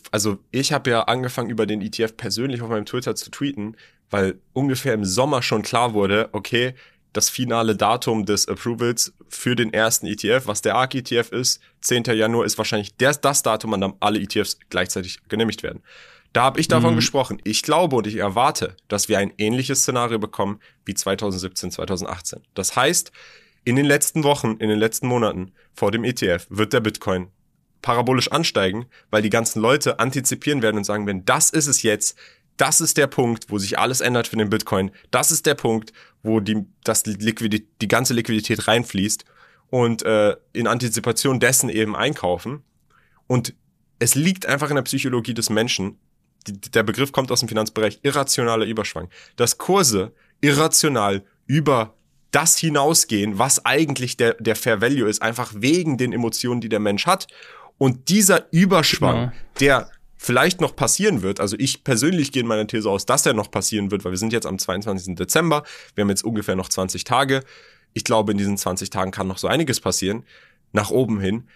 [0.10, 3.76] also ich habe ja angefangen über den ETF persönlich auf meinem Twitter zu tweeten,
[4.10, 6.76] weil ungefähr im Sommer schon klar wurde, okay,
[7.18, 11.60] das finale Datum des Approvals für den ersten ETF, was der ARK-ETF ist.
[11.82, 12.04] 10.
[12.04, 15.82] Januar ist wahrscheinlich das, das Datum, an dem alle ETFs gleichzeitig genehmigt werden.
[16.34, 16.98] Da habe ich davon mhm.
[16.98, 17.42] gesprochen.
[17.44, 22.44] Ich glaube und ich erwarte, dass wir ein ähnliches Szenario bekommen wie 2017, 2018.
[22.54, 23.12] Das heißt,
[23.64, 27.30] in den letzten Wochen, in den letzten Monaten vor dem ETF wird der Bitcoin
[27.82, 32.16] parabolisch ansteigen, weil die ganzen Leute antizipieren werden und sagen, wenn das ist es jetzt,
[32.58, 34.92] das ist der Punkt, wo sich alles ändert für den Bitcoin.
[35.12, 35.94] Das ist der Punkt,
[36.28, 39.26] wo die, das Liquidität, die ganze Liquidität reinfließt
[39.70, 42.64] und äh, in Antizipation dessen eben einkaufen.
[43.26, 43.54] Und
[44.00, 45.98] es liegt einfach in der Psychologie des Menschen,
[46.46, 51.96] die, der Begriff kommt aus dem Finanzbereich, irrationaler Überschwang, dass Kurse irrational über
[52.32, 56.80] das hinausgehen, was eigentlich der, der Fair Value ist, einfach wegen den Emotionen, die der
[56.80, 57.28] Mensch hat.
[57.78, 59.32] Und dieser Überschwang, genau.
[59.60, 59.92] der
[60.28, 61.40] vielleicht noch passieren wird.
[61.40, 64.18] Also ich persönlich gehe in meiner These aus, dass er noch passieren wird, weil wir
[64.18, 65.16] sind jetzt am 22.
[65.16, 65.64] Dezember.
[65.96, 67.44] Wir haben jetzt ungefähr noch 20 Tage.
[67.94, 70.26] Ich glaube, in diesen 20 Tagen kann noch so einiges passieren,
[70.74, 71.48] nach oben hin.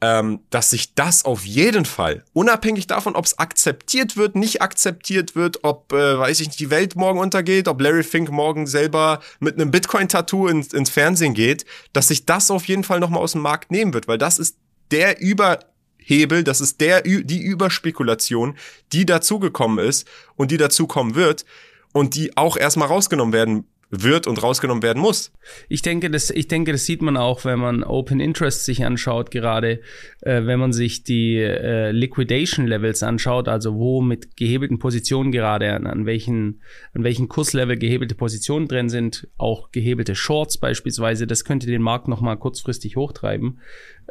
[0.00, 5.36] Ähm, dass sich das auf jeden Fall, unabhängig davon, ob es akzeptiert wird, nicht akzeptiert
[5.36, 9.20] wird, ob, äh, weiß ich nicht, die Welt morgen untergeht, ob Larry Fink morgen selber
[9.38, 13.32] mit einem Bitcoin-Tattoo ins, ins Fernsehen geht, dass sich das auf jeden Fall nochmal aus
[13.32, 14.58] dem Markt nehmen wird, weil das ist
[14.90, 15.60] der über
[16.06, 18.56] Hebel, das ist der, die Überspekulation,
[18.92, 21.44] die dazugekommen ist und die dazukommen wird
[21.92, 25.32] und die auch erstmal rausgenommen werden wird und rausgenommen werden muss.
[25.68, 29.30] Ich denke, das, ich denke, das sieht man auch, wenn man Open Interest sich anschaut,
[29.30, 29.80] gerade
[30.22, 35.72] äh, wenn man sich die äh, Liquidation Levels anschaut, also wo mit gehebelten Positionen gerade,
[35.72, 36.62] an, an, welchen,
[36.94, 42.08] an welchen Kurslevel gehebelte Positionen drin sind, auch gehebelte Shorts beispielsweise, das könnte den Markt
[42.08, 43.60] nochmal kurzfristig hochtreiben.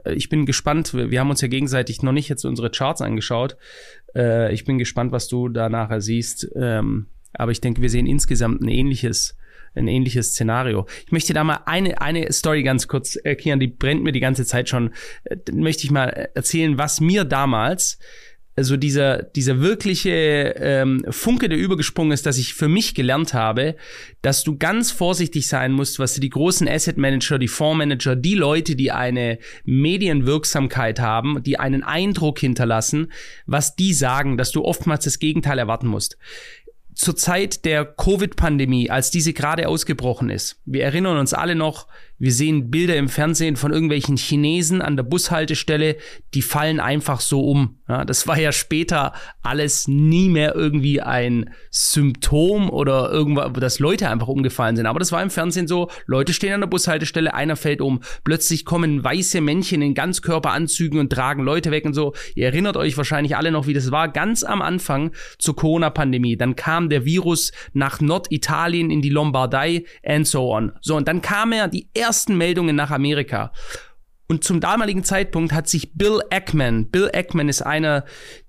[0.05, 3.57] Äh, ich bin gespannt, wir haben uns ja gegenseitig noch nicht jetzt unsere Charts angeschaut.
[4.15, 6.47] Äh, ich bin gespannt, was du da nachher siehst.
[6.55, 9.35] Ähm, aber ich denke, wir sehen insgesamt ein ähnliches
[9.75, 10.85] ein ähnliches Szenario.
[11.05, 14.45] Ich möchte da mal eine, eine Story ganz kurz erklären, die brennt mir die ganze
[14.45, 14.91] Zeit schon.
[15.25, 17.99] Äh, möchte ich mal erzählen, was mir damals
[18.57, 23.75] also dieser, dieser wirkliche ähm, Funke, der übergesprungen ist, dass ich für mich gelernt habe,
[24.21, 28.77] dass du ganz vorsichtig sein musst, was die großen Asset Manager, die Fondsmanager, die Leute,
[28.77, 33.11] die eine Medienwirksamkeit haben, die einen Eindruck hinterlassen,
[33.45, 36.17] was die sagen, dass du oftmals das Gegenteil erwarten musst
[36.95, 40.61] zur Zeit der Covid-Pandemie, als diese gerade ausgebrochen ist.
[40.65, 45.03] Wir erinnern uns alle noch, wir sehen Bilder im Fernsehen von irgendwelchen Chinesen an der
[45.03, 45.97] Bushaltestelle,
[46.33, 47.79] die fallen einfach so um.
[47.87, 54.09] Ja, das war ja später alles nie mehr irgendwie ein Symptom oder irgendwas, dass Leute
[54.09, 54.85] einfach umgefallen sind.
[54.85, 58.65] Aber das war im Fernsehen so, Leute stehen an der Bushaltestelle, einer fällt um, plötzlich
[58.65, 62.13] kommen weiße Männchen in Ganzkörperanzügen und tragen Leute weg und so.
[62.33, 66.37] Ihr erinnert euch wahrscheinlich alle noch, wie das war, ganz am Anfang zur Corona-Pandemie.
[66.37, 70.71] Dann kam der Virus nach Norditalien in die Lombardei and so on.
[70.81, 73.51] So, und dann kam er die ersten Meldungen nach Amerika.
[74.27, 78.05] Und zum damaligen Zeitpunkt hat sich Bill Ackman, Bill Ackman ist einer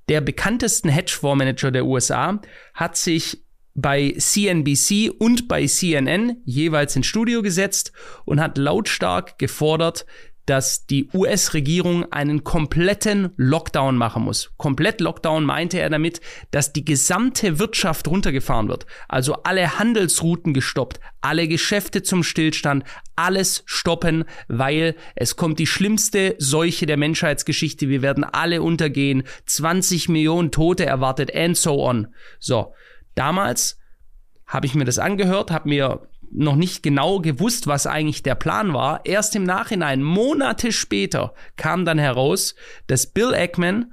[0.08, 2.40] der bekanntesten Hedgefondsmanager der USA,
[2.74, 3.42] hat sich
[3.74, 7.92] bei CNBC und bei CNN jeweils ins Studio gesetzt
[8.24, 10.06] und hat lautstark gefordert,
[10.46, 14.52] dass die US-Regierung einen kompletten Lockdown machen muss.
[14.56, 16.20] Komplett Lockdown meinte er damit,
[16.52, 18.86] dass die gesamte Wirtschaft runtergefahren wird.
[19.08, 22.84] Also alle Handelsrouten gestoppt, alle Geschäfte zum Stillstand,
[23.16, 27.88] alles stoppen, weil es kommt die schlimmste Seuche der Menschheitsgeschichte.
[27.88, 29.24] Wir werden alle untergehen.
[29.46, 32.08] 20 Millionen Tote erwartet and so on.
[32.38, 32.72] So,
[33.16, 33.78] damals
[34.46, 38.72] habe ich mir das angehört, habe mir noch nicht genau gewusst, was eigentlich der Plan
[38.72, 39.04] war.
[39.04, 42.54] Erst im Nachhinein, Monate später, kam dann heraus,
[42.86, 43.92] dass Bill Ackman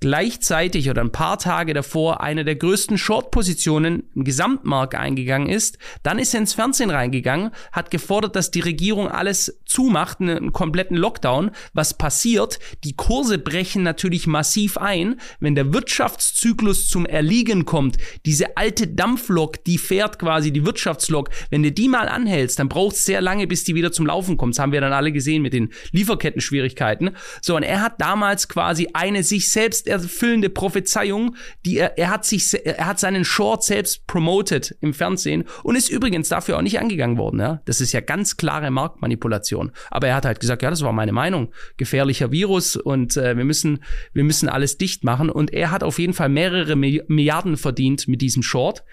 [0.00, 5.78] gleichzeitig oder ein paar Tage davor eine der größten Short-Positionen im Gesamtmarkt eingegangen ist.
[6.02, 10.96] Dann ist er ins Fernsehen reingegangen, hat gefordert, dass die Regierung alles zumacht, einen kompletten
[10.96, 11.50] Lockdown.
[11.74, 12.58] Was passiert?
[12.82, 17.98] Die Kurse brechen natürlich massiv ein, wenn der Wirtschaftszyklus zum Erliegen kommt.
[18.24, 21.28] Diese alte Dampflok, die fährt quasi die Wirtschaftslok.
[21.50, 24.38] Wenn du die mal anhältst, dann braucht es sehr lange, bis die wieder zum Laufen
[24.38, 24.54] kommt.
[24.54, 27.10] Das haben wir dann alle gesehen mit den Lieferketten-Schwierigkeiten.
[27.42, 32.24] So, und er hat damals quasi eine sich selbst erfüllende Prophezeiung, die er, er hat
[32.24, 36.78] sich, er hat seinen Short selbst promoted im Fernsehen und ist übrigens dafür auch nicht
[36.78, 37.60] angegangen worden, ja.
[37.64, 39.72] Das ist ja ganz klare Marktmanipulation.
[39.90, 41.52] Aber er hat halt gesagt, ja, das war meine Meinung.
[41.76, 45.98] Gefährlicher Virus und äh, wir müssen, wir müssen alles dicht machen und er hat auf
[45.98, 48.84] jeden Fall mehrere Milliarden verdient mit diesem Short.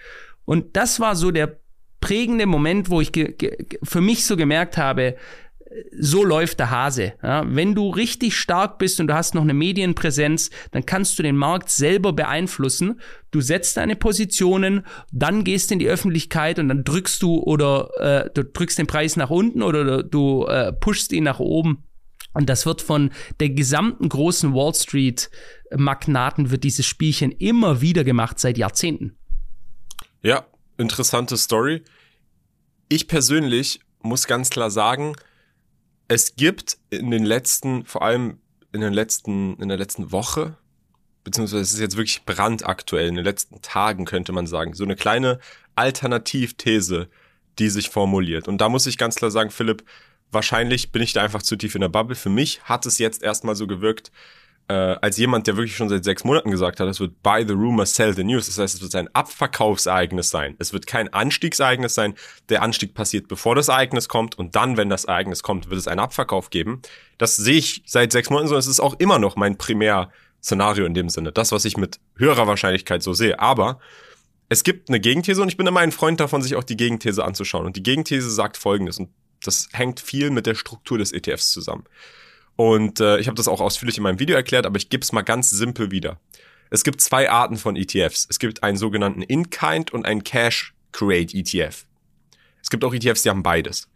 [0.44, 1.58] Und das war so der
[2.00, 3.12] prägende Moment, wo ich
[3.82, 5.16] für mich so gemerkt habe,
[5.98, 7.14] so läuft der Hase.
[7.22, 11.22] Ja, wenn du richtig stark bist und du hast noch eine Medienpräsenz, dann kannst du
[11.22, 13.00] den Markt selber beeinflussen.
[13.30, 18.30] Du setzt deine Positionen, dann gehst in die Öffentlichkeit und dann drückst du oder äh,
[18.32, 21.84] du drückst den Preis nach unten oder du äh, pushst ihn nach oben.
[22.34, 23.10] Und das wird von
[23.40, 25.30] der gesamten großen Wall Street
[25.76, 29.16] Magnaten wird dieses Spielchen immer wieder gemacht seit Jahrzehnten.
[30.22, 31.82] Ja, interessante Story.
[32.88, 35.14] Ich persönlich muss ganz klar sagen,
[36.08, 38.38] es gibt in den letzten, vor allem
[38.72, 40.56] in den letzten, in der letzten Woche,
[41.22, 44.96] beziehungsweise es ist jetzt wirklich brandaktuell, in den letzten Tagen könnte man sagen, so eine
[44.96, 45.38] kleine
[45.76, 47.08] Alternativthese,
[47.58, 48.48] die sich formuliert.
[48.48, 49.84] Und da muss ich ganz klar sagen, Philipp,
[50.30, 52.16] wahrscheinlich bin ich da einfach zu tief in der Bubble.
[52.16, 54.10] Für mich hat es jetzt erstmal so gewirkt,
[54.68, 57.54] äh, als jemand, der wirklich schon seit sechs Monaten gesagt hat, es wird buy the
[57.54, 58.46] rumor, sell the news.
[58.46, 60.56] Das heißt, es wird ein Abverkaufsereignis sein.
[60.58, 62.14] Es wird kein Anstiegsereignis sein.
[62.50, 64.36] Der Anstieg passiert, bevor das Ereignis kommt.
[64.36, 66.82] Und dann, wenn das Ereignis kommt, wird es einen Abverkauf geben.
[67.16, 68.56] Das sehe ich seit sechs Monaten so.
[68.56, 71.32] Es ist auch immer noch mein Primär-Szenario in dem Sinne.
[71.32, 73.40] Das, was ich mit höherer Wahrscheinlichkeit so sehe.
[73.40, 73.80] Aber
[74.50, 77.24] es gibt eine Gegenthese und ich bin immer ein Freund davon, sich auch die Gegenthese
[77.24, 77.64] anzuschauen.
[77.64, 78.98] Und die Gegenthese sagt Folgendes.
[78.98, 79.08] Und
[79.42, 81.84] das hängt viel mit der Struktur des ETFs zusammen.
[82.60, 85.12] Und äh, ich habe das auch ausführlich in meinem Video erklärt, aber ich gebe es
[85.12, 86.18] mal ganz simpel wieder.
[86.70, 88.26] Es gibt zwei Arten von ETFs.
[88.28, 91.86] Es gibt einen sogenannten In-Kind und einen Cash-Create-ETF.
[92.60, 93.88] Es gibt auch ETFs, die haben beides.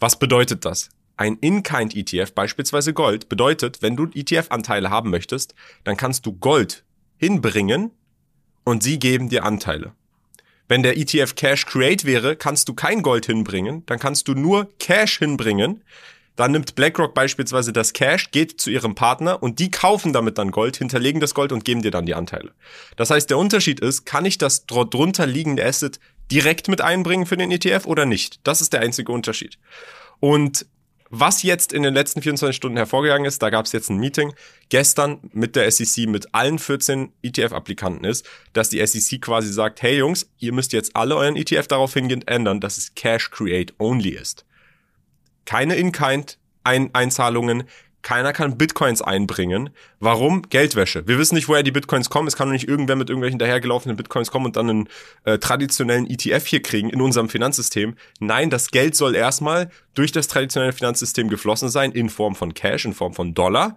[0.00, 0.90] Was bedeutet das?
[1.16, 6.84] Ein In-Kind-ETF, beispielsweise Gold, bedeutet, wenn du ETF-Anteile haben möchtest, dann kannst du Gold
[7.16, 7.90] hinbringen
[8.64, 9.92] und sie geben dir Anteile.
[10.68, 14.68] Wenn der ETF Cash Create wäre, kannst du kein Gold hinbringen, dann kannst du nur
[14.78, 15.82] Cash hinbringen,
[16.36, 20.50] dann nimmt BlackRock beispielsweise das Cash, geht zu ihrem Partner und die kaufen damit dann
[20.50, 22.52] Gold, hinterlegen das Gold und geben dir dann die Anteile.
[22.96, 27.36] Das heißt, der Unterschied ist, kann ich das drunter liegende Asset direkt mit einbringen für
[27.36, 28.40] den ETF oder nicht?
[28.44, 29.58] Das ist der einzige Unterschied.
[30.18, 30.66] Und
[31.10, 34.32] was jetzt in den letzten 24 Stunden hervorgegangen ist, da gab es jetzt ein Meeting
[34.68, 39.98] gestern mit der SEC, mit allen 14 ETF-Applikanten ist, dass die SEC quasi sagt, hey
[39.98, 44.10] Jungs, ihr müsst jetzt alle euren ETF darauf hingehend ändern, dass es Cash Create Only
[44.10, 44.44] ist
[45.44, 47.64] keine In-Kind-Einzahlungen,
[48.04, 49.70] keiner kann Bitcoins einbringen.
[49.98, 50.42] Warum?
[50.42, 51.08] Geldwäsche.
[51.08, 52.28] Wir wissen nicht, woher die Bitcoins kommen.
[52.28, 54.88] Es kann doch nicht irgendwer mit irgendwelchen dahergelaufenen Bitcoins kommen und dann einen
[55.24, 57.96] äh, traditionellen ETF hier kriegen in unserem Finanzsystem.
[58.20, 62.84] Nein, das Geld soll erstmal durch das traditionelle Finanzsystem geflossen sein in Form von Cash,
[62.84, 63.76] in Form von Dollar.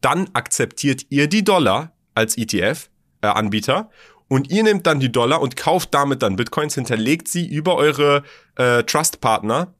[0.00, 5.56] Dann akzeptiert ihr die Dollar als ETF-Anbieter äh, und ihr nehmt dann die Dollar und
[5.56, 8.22] kauft damit dann Bitcoins, hinterlegt sie über eure
[8.54, 9.74] äh, Trust-Partner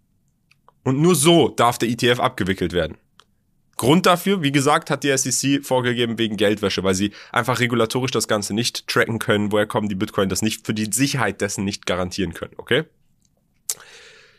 [0.85, 2.97] und nur so darf der ETF abgewickelt werden.
[3.77, 8.29] Grund dafür, wie gesagt, hat die SEC vorgegeben wegen Geldwäsche, weil sie einfach regulatorisch das
[8.29, 11.85] Ganze nicht tracken können, woher kommen die Bitcoin, das nicht für die Sicherheit dessen nicht
[11.85, 12.85] garantieren können, okay?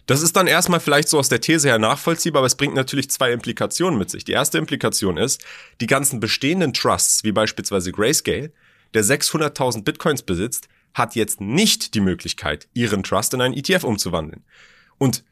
[0.05, 3.09] Das ist dann erstmal vielleicht so aus der These her nachvollziehbar, aber es bringt natürlich
[3.09, 4.23] zwei Implikationen mit sich.
[4.23, 5.43] Die erste Implikation ist,
[5.81, 8.51] die ganzen bestehenden Trusts, wie beispielsweise Grayscale,
[8.93, 14.43] der 600.000 Bitcoins besitzt, hat jetzt nicht die Möglichkeit, ihren Trust in einen ETF umzuwandeln.
[14.99, 15.23] Und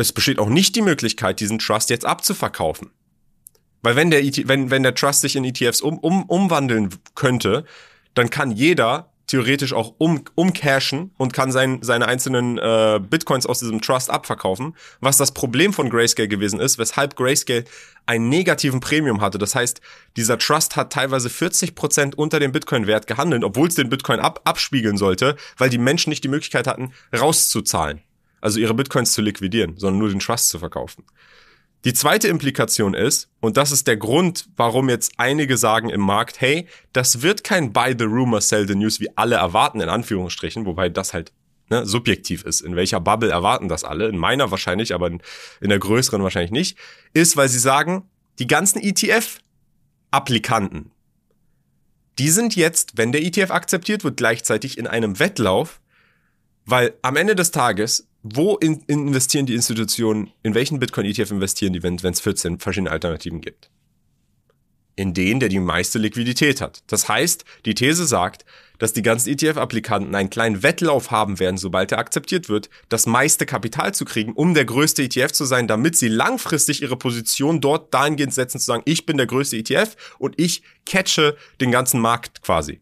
[0.00, 2.90] es besteht auch nicht die Möglichkeit, diesen Trust jetzt abzuverkaufen.
[3.82, 7.64] Weil wenn der, e wenn, wenn der Trust sich in ETFs um, um, umwandeln könnte,
[8.14, 13.60] dann kann jeder theoretisch auch um, umcashen und kann sein, seine einzelnen äh, Bitcoins aus
[13.60, 14.74] diesem Trust abverkaufen.
[15.00, 17.64] Was das Problem von Grayscale gewesen ist, weshalb Grayscale
[18.06, 19.36] einen negativen Premium hatte.
[19.36, 19.82] Das heißt,
[20.16, 24.40] dieser Trust hat teilweise 40 Prozent unter dem Bitcoin-Wert gehandelt, obwohl es den Bitcoin ab,
[24.44, 28.00] abspiegeln sollte, weil die Menschen nicht die Möglichkeit hatten, rauszuzahlen.
[28.40, 31.04] Also ihre Bitcoins zu liquidieren, sondern nur den Trust zu verkaufen.
[31.84, 36.40] Die zweite Implikation ist, und das ist der Grund, warum jetzt einige sagen im Markt,
[36.40, 40.66] hey, das wird kein Buy the Rumor, Sell the News, wie alle erwarten, in Anführungsstrichen,
[40.66, 41.32] wobei das halt
[41.70, 42.62] ne, subjektiv ist.
[42.62, 44.08] In welcher Bubble erwarten das alle?
[44.08, 45.22] In meiner wahrscheinlich, aber in,
[45.60, 46.76] in der größeren wahrscheinlich nicht.
[47.14, 50.90] Ist, weil sie sagen, die ganzen ETF-Applikanten,
[52.18, 55.80] die sind jetzt, wenn der ETF akzeptiert wird, gleichzeitig in einem Wettlauf,
[56.64, 61.82] weil am Ende des Tages wo in, investieren die Institutionen, in welchen Bitcoin-ETF investieren die,
[61.82, 63.70] wenn es 14 verschiedene Alternativen gibt?
[64.96, 66.82] In den, der die meiste Liquidität hat.
[66.88, 68.44] Das heißt, die These sagt,
[68.78, 73.46] dass die ganzen ETF-Applikanten einen kleinen Wettlauf haben werden, sobald er akzeptiert wird, das meiste
[73.46, 77.92] Kapital zu kriegen, um der größte ETF zu sein, damit sie langfristig ihre Position dort
[77.92, 82.42] dahingehend setzen, zu sagen, ich bin der größte ETF und ich catche den ganzen Markt
[82.42, 82.80] quasi.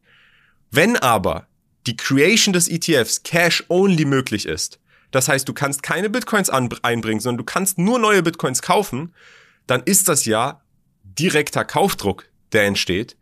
[0.71, 1.47] Wenn aber
[1.87, 4.81] die Creation des ETFs Cash-only möglich ist,
[5.17, 9.15] das heißt, du kannst keine Bitcoins einbringen, sondern du kannst nur neue Bitcoins kaufen,
[9.67, 10.61] dann ist das ja
[11.03, 13.17] direkter Kaufdruck, der entsteht.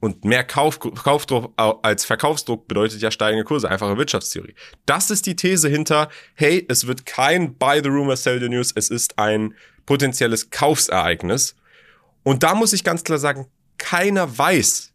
[0.00, 4.56] Und mehr Kauf, Kaufdruck als Verkaufsdruck bedeutet ja steigende Kurse, einfache Wirtschaftstheorie.
[4.86, 8.72] Das ist die These hinter, hey, es wird kein Buy the Rumor, Sell the News,
[8.74, 9.54] es ist ein
[9.86, 11.54] potenzielles Kaufsereignis.
[12.24, 13.46] Und da muss ich ganz klar sagen,
[13.78, 14.92] keiner weiß,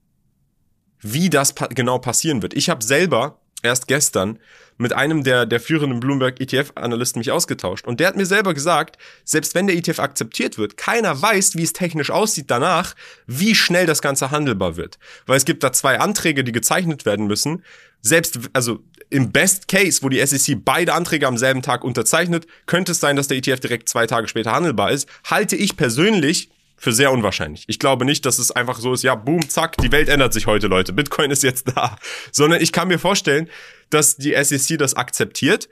[0.99, 2.55] wie das pa genau passieren wird.
[2.55, 4.39] Ich habe selber erst gestern
[4.77, 7.87] mit einem der, der führenden Bloomberg ETF-Analysten mich ausgetauscht.
[7.87, 11.63] Und der hat mir selber gesagt, selbst wenn der ETF akzeptiert wird, keiner weiß, wie
[11.63, 14.97] es technisch aussieht danach, wie schnell das Ganze handelbar wird.
[15.25, 17.63] Weil es gibt da zwei Anträge, die gezeichnet werden müssen.
[18.01, 22.91] Selbst, also im Best Case, wo die SEC beide Anträge am selben Tag unterzeichnet, könnte
[22.91, 25.07] es sein, dass der ETF direkt zwei Tage später handelbar ist.
[25.23, 27.65] Halte ich persönlich für sehr unwahrscheinlich.
[27.67, 30.47] Ich glaube nicht, dass es einfach so ist, ja, boom, zack, die Welt ändert sich
[30.47, 30.93] heute, Leute.
[30.93, 31.97] Bitcoin ist jetzt da.
[32.31, 33.49] Sondern ich kann mir vorstellen,
[33.89, 35.69] dass die SEC das akzeptiert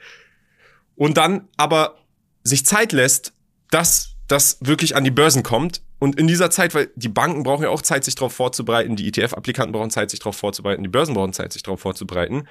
[0.96, 1.98] und dann aber
[2.44, 3.34] sich Zeit lässt,
[3.70, 5.82] dass das wirklich an die Börsen kommt.
[6.00, 9.08] Und in dieser Zeit, weil die Banken brauchen ja auch Zeit, sich darauf vorzubereiten, die
[9.08, 12.48] ETF-Applikanten brauchen Zeit, sich darauf vorzubereiten, die Börsen brauchen Zeit, sich darauf vorzubereiten.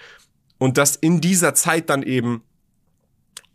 [0.59, 2.43] Und dass in dieser Zeit dann eben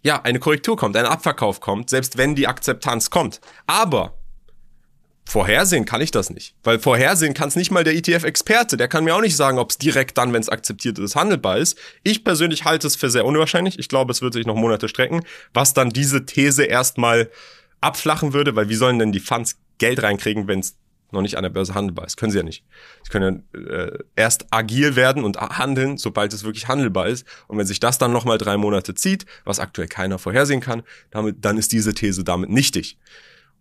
[0.04, 3.42] ja, eine Korrektur kommt, ein Abverkauf kommt, selbst wenn die Akzeptanz kommt.
[3.66, 4.17] Aber
[5.28, 6.56] Vorhersehen kann ich das nicht.
[6.63, 8.78] Weil vorhersehen kann es nicht mal der ETF-Experte.
[8.78, 11.58] Der kann mir auch nicht sagen, ob es direkt dann, wenn es akzeptiert ist, handelbar
[11.58, 11.78] ist.
[12.02, 13.78] Ich persönlich halte es für sehr unwahrscheinlich.
[13.78, 17.30] Ich glaube, es wird sich noch Monate strecken, was dann diese These erstmal
[17.82, 20.78] abflachen würde, weil wie sollen denn die Funds Geld reinkriegen, wenn es
[21.12, 22.16] noch nicht an der Börse handelbar ist?
[22.16, 22.63] Können sie ja nicht.
[23.04, 27.28] Sie können ja äh, erst agil werden und handeln, sobald es wirklich handelbar ist.
[27.48, 31.44] Und wenn sich das dann nochmal drei Monate zieht, was aktuell keiner vorhersehen kann, damit,
[31.44, 32.98] dann ist diese These damit nichtig.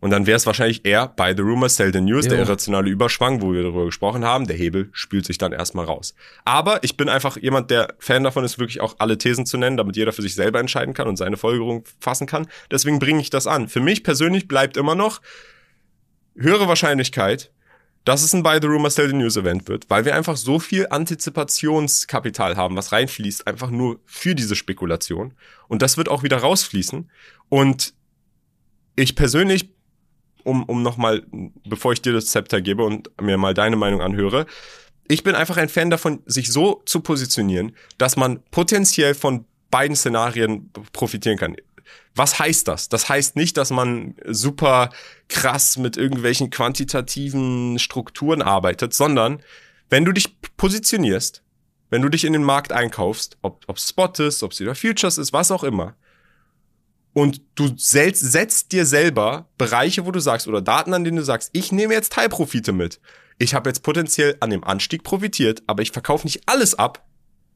[0.00, 2.32] Und dann wäre es wahrscheinlich eher by the rumor, sell the news, jo.
[2.32, 4.46] der irrationale Überschwang, wo wir darüber gesprochen haben.
[4.46, 6.14] Der Hebel spült sich dann erstmal raus.
[6.44, 9.78] Aber ich bin einfach jemand, der Fan davon ist, wirklich auch alle Thesen zu nennen,
[9.78, 12.46] damit jeder für sich selber entscheiden kann und seine Folgerung fassen kann.
[12.70, 13.68] Deswegen bringe ich das an.
[13.68, 15.22] Für mich persönlich bleibt immer noch
[16.36, 17.50] höhere Wahrscheinlichkeit,
[18.04, 20.60] dass es ein By the Rumor Sell the News Event wird, weil wir einfach so
[20.60, 25.34] viel Antizipationskapital haben, was reinfließt, einfach nur für diese Spekulation.
[25.66, 27.10] Und das wird auch wieder rausfließen.
[27.48, 27.94] Und
[28.94, 29.75] ich persönlich
[30.46, 31.24] um, um nochmal,
[31.68, 34.46] bevor ich dir das Zepter gebe und mir mal deine Meinung anhöre,
[35.08, 39.96] ich bin einfach ein Fan davon, sich so zu positionieren, dass man potenziell von beiden
[39.96, 41.56] Szenarien profitieren kann.
[42.14, 42.88] Was heißt das?
[42.88, 44.90] Das heißt nicht, dass man super
[45.28, 49.42] krass mit irgendwelchen quantitativen Strukturen arbeitet, sondern
[49.90, 51.42] wenn du dich positionierst,
[51.90, 55.18] wenn du dich in den Markt einkaufst, ob es Spot ist, ob es wieder Futures
[55.18, 55.94] ist, was auch immer,
[57.16, 61.48] und du setzt, dir selber Bereiche, wo du sagst, oder Daten, an denen du sagst,
[61.54, 63.00] ich nehme jetzt Teilprofite mit.
[63.38, 67.06] Ich habe jetzt potenziell an dem Anstieg profitiert, aber ich verkaufe nicht alles ab.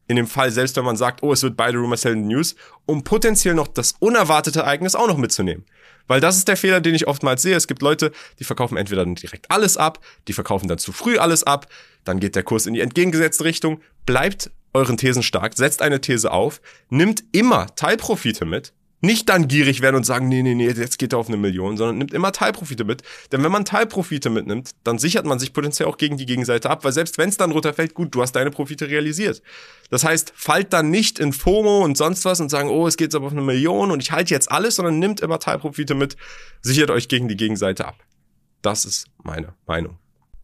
[0.08, 3.04] In dem Fall, selbst wenn man sagt, oh, es wird beide Rumor Sell News, um
[3.04, 5.66] potenziell noch das unerwartete Ereignis auch noch mitzunehmen.
[6.06, 7.54] Weil das ist der Fehler, den ich oftmals sehe.
[7.54, 11.18] Es gibt Leute, die verkaufen entweder dann direkt alles ab, die verkaufen dann zu früh
[11.18, 11.66] alles ab,
[12.04, 13.82] dann geht der Kurs in die entgegengesetzte Richtung.
[14.06, 19.80] Bleibt euren Thesen stark, setzt eine These auf, nimmt immer Teilprofite mit, nicht dann gierig
[19.80, 22.32] werden und sagen, nee, nee, nee, jetzt geht er auf eine Million, sondern nimmt immer
[22.32, 23.02] Teilprofite mit.
[23.32, 26.84] Denn wenn man Teilprofite mitnimmt, dann sichert man sich potenziell auch gegen die Gegenseite ab,
[26.84, 29.42] weil selbst wenn es dann runterfällt, gut, du hast deine Profite realisiert.
[29.90, 33.14] Das heißt, fallt dann nicht in FOMO und sonst was und sagen, oh, es geht
[33.14, 36.16] aber auf eine Million und ich halte jetzt alles, sondern nimmt immer Teilprofite mit,
[36.60, 37.96] sichert euch gegen die Gegenseite ab.
[38.62, 39.98] Das ist meine Meinung.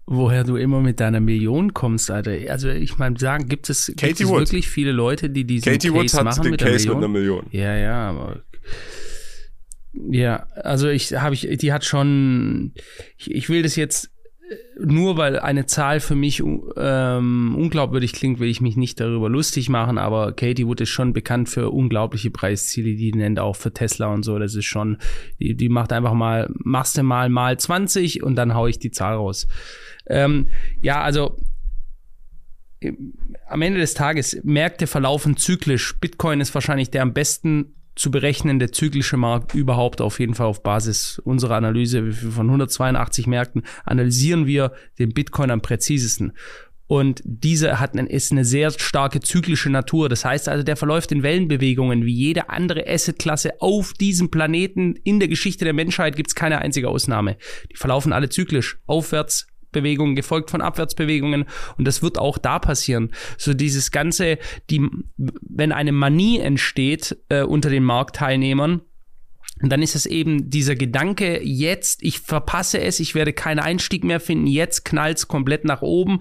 [0.07, 2.33] woher du immer mit deiner Million kommst, Alter.
[2.49, 6.01] Also ich meine, sagen, gibt es, gibt es wirklich viele Leute, die diesen Katie Case
[6.01, 7.41] Woods hat machen den mit, Case der mit Million?
[7.41, 7.47] einer Million.
[7.51, 8.43] Ja, ja, aber
[9.93, 12.73] ja, also ich habe ich, die hat schon,
[13.17, 14.11] ich, ich will das jetzt
[14.79, 19.69] nur weil eine Zahl für mich ähm, unglaubwürdig klingt, will ich mich nicht darüber lustig
[19.69, 24.13] machen, aber Katie Wood ist schon bekannt für unglaubliche Preisziele, die nennt auch für Tesla
[24.13, 24.39] und so.
[24.39, 24.99] Das ist schon,
[25.41, 28.91] die, die macht einfach mal, machst du mal mal 20 und dann hau ich die
[28.91, 29.49] Zahl raus.
[30.07, 30.47] Ähm,
[30.81, 31.41] ja, also
[33.49, 35.99] am Ende des Tages, Märkte verlaufen zyklisch.
[35.99, 40.63] Bitcoin ist wahrscheinlich der am besten zu berechnende zyklische Markt überhaupt auf jeden Fall auf
[40.63, 46.33] Basis unserer Analyse von 182 Märkten analysieren wir den Bitcoin am präzisesten.
[46.89, 50.09] Und dieser hat eine, ist eine sehr starke zyklische Natur.
[50.09, 54.95] Das heißt also, der verläuft in Wellenbewegungen wie jede andere Assetklasse auf diesem Planeten.
[55.03, 57.39] In der Geschichte der Menschheit gibt es keine einzige Ausnahme.
[57.73, 61.45] Die verlaufen alle zyklisch, aufwärts, Bewegungen gefolgt von Abwärtsbewegungen
[61.77, 63.13] und das wird auch da passieren.
[63.37, 64.39] So dieses ganze,
[64.71, 68.81] die, wenn eine Manie entsteht äh, unter den Marktteilnehmern,
[69.61, 74.21] dann ist es eben dieser Gedanke, jetzt, ich verpasse es, ich werde keinen Einstieg mehr
[74.21, 76.19] finden, jetzt knallt's komplett nach oben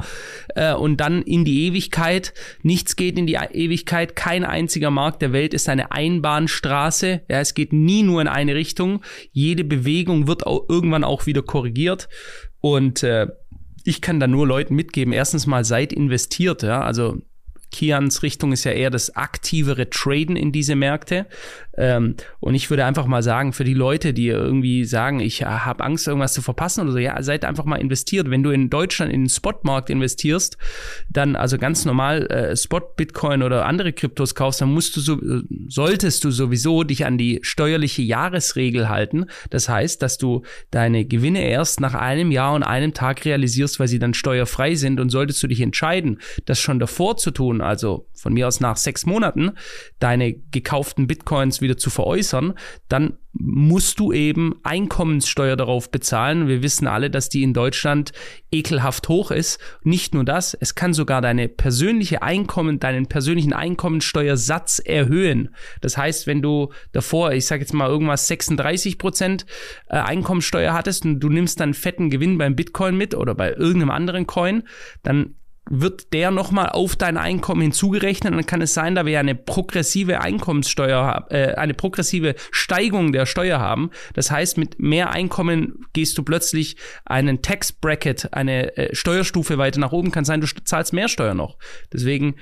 [0.56, 2.34] äh, und dann in die Ewigkeit.
[2.64, 7.22] Nichts geht in die Ewigkeit, kein einziger Markt der Welt ist eine Einbahnstraße.
[7.30, 9.02] Ja, es geht nie nur in eine Richtung.
[9.34, 12.08] Jede Bewegung wird auch irgendwann auch wieder korrigiert.
[12.62, 13.28] Und äh,
[13.86, 17.22] ich kann da nur Leuten mitgeben, erstens mal seid investiert, ja, also
[17.72, 21.28] Kians Richtung ist ja eher das aktivere Traden in diese Märkte.
[21.78, 25.84] Ähm, und ich würde einfach mal sagen, für die Leute, die irgendwie sagen, ich habe
[25.84, 28.30] Angst, irgendwas zu verpassen oder so, ja, seid einfach mal investiert.
[28.30, 30.58] Wenn du in Deutschland in den Spotmarkt investierst,
[31.10, 35.20] dann also ganz normal äh, Spot Bitcoin oder andere Kryptos kaufst, dann musst du so,
[35.68, 39.26] solltest du sowieso dich an die steuerliche Jahresregel halten.
[39.50, 43.88] Das heißt, dass du deine Gewinne erst nach einem Jahr und einem Tag realisierst, weil
[43.88, 45.00] sie dann steuerfrei sind.
[45.00, 48.76] Und solltest du dich entscheiden, das schon davor zu tun, also von mir aus nach
[48.76, 49.52] sechs Monaten,
[50.00, 52.56] deine gekauften Bitcoins wieder zu veräußern,
[52.90, 56.48] dann musst du eben Einkommenssteuer darauf bezahlen.
[56.48, 58.14] Wir wissen alle, dass die in Deutschland
[58.52, 59.60] ekelhaft hoch ist.
[59.84, 65.54] Nicht nur das, es kann sogar deine persönliche Einkommen, deinen persönlichen Einkommensteuersatz erhöhen.
[65.82, 69.46] Das heißt, wenn du davor, ich sage jetzt mal irgendwas 36 Prozent
[69.88, 73.92] äh, Einkommensteuer hattest und du nimmst dann fetten Gewinn beim Bitcoin mit oder bei irgendeinem
[73.92, 74.64] anderen Coin,
[75.04, 75.36] dann
[75.70, 80.22] wird der nochmal auf dein Einkommen hinzugerechnet dann kann es sein, da wir eine progressive
[80.22, 83.90] Einkommenssteuer, äh, eine progressive Steigung der Steuer haben.
[84.14, 89.80] Das heißt, mit mehr Einkommen gehst du plötzlich einen Tax Bracket, eine äh, Steuerstufe weiter
[89.80, 90.12] nach oben.
[90.12, 91.58] Kann sein, du zahlst mehr Steuer noch.
[91.92, 92.36] Deswegen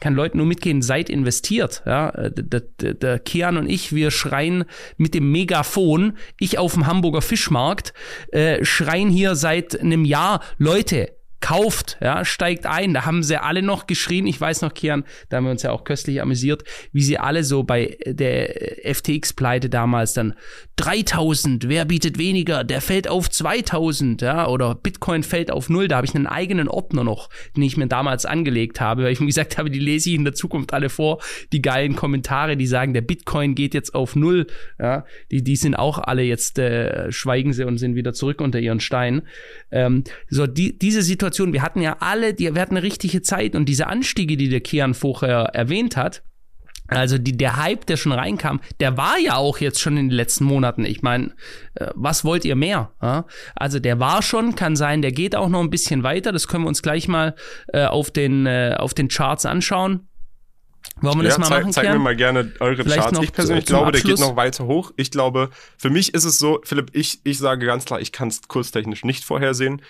[0.00, 1.82] kann Leuten nur mitgehen, seid investiert.
[1.84, 4.64] Ja, der, der, der Kian und ich, wir schreien
[4.96, 7.92] mit dem Megafon, ich auf dem Hamburger Fischmarkt,
[8.32, 12.94] äh, schreien hier seit einem Jahr, Leute, kauft, ja, steigt ein.
[12.94, 14.26] Da haben sie alle noch geschrien.
[14.26, 17.44] Ich weiß noch, Kian, da haben wir uns ja auch köstlich amüsiert, wie sie alle
[17.44, 20.34] so bei der FTX-Pleite damals dann
[20.76, 22.64] 3000, wer bietet weniger?
[22.64, 25.88] Der fällt auf 2000, ja, oder Bitcoin fällt auf null.
[25.88, 29.20] Da habe ich einen eigenen Ordner noch, den ich mir damals angelegt habe, weil ich
[29.20, 31.20] mir gesagt habe, die lese ich in der Zukunft alle vor.
[31.52, 34.46] Die geilen Kommentare, die sagen, der Bitcoin geht jetzt auf null,
[34.78, 38.58] ja, die, die sind auch alle jetzt, äh, schweigen sie und sind wieder zurück unter
[38.58, 39.22] ihren Steinen.
[39.70, 43.22] Ähm, so, die, diese Situation Situation, wir hatten ja alle, die, wir hatten eine richtige
[43.22, 46.22] Zeit und diese Anstiege, die der Kian vorher erwähnt hat,
[46.88, 50.16] also die, der Hype, der schon reinkam, der war ja auch jetzt schon in den
[50.16, 50.84] letzten Monaten.
[50.84, 51.34] Ich meine,
[51.74, 52.90] äh, was wollt ihr mehr?
[53.54, 56.32] Also der war schon, kann sein, der geht auch noch ein bisschen weiter.
[56.32, 57.36] Das können wir uns gleich mal
[57.68, 60.08] äh, auf, den, äh, auf den Charts anschauen.
[61.00, 61.72] Wollen wir ja, das mal zeig, machen?
[61.72, 63.20] Zeig mir mal gerne eure Vielleicht Charts.
[63.20, 64.02] Ich persönlich glaube, Abschluss.
[64.02, 64.92] der geht noch weiter hoch.
[64.96, 68.28] Ich glaube, für mich ist es so, Philipp, ich, ich sage ganz klar, ich kann
[68.28, 69.80] es kurstechnisch nicht vorhersehen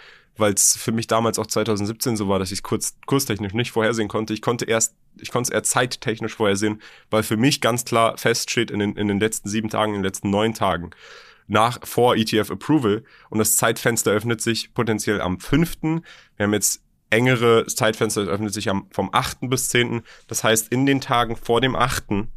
[0.40, 3.70] weil es für mich damals auch 2017 so war, dass ich es kurz, kurstechnisch nicht
[3.70, 4.32] vorhersehen konnte.
[4.34, 6.80] Ich konnte erst, ich konnte es eher zeittechnisch vorhersehen,
[7.10, 10.04] weil für mich ganz klar feststeht in den, in den letzten sieben Tagen, in den
[10.04, 10.90] letzten neun Tagen
[11.46, 15.82] nach vor ETF Approval und das Zeitfenster öffnet sich potenziell am 5.
[15.82, 16.02] Wir
[16.38, 16.80] haben jetzt
[17.10, 19.50] engere Zeitfenster, das öffnet sich am, vom 8.
[19.50, 20.02] bis 10.
[20.28, 22.28] Das heißt, in den Tagen vor dem 8.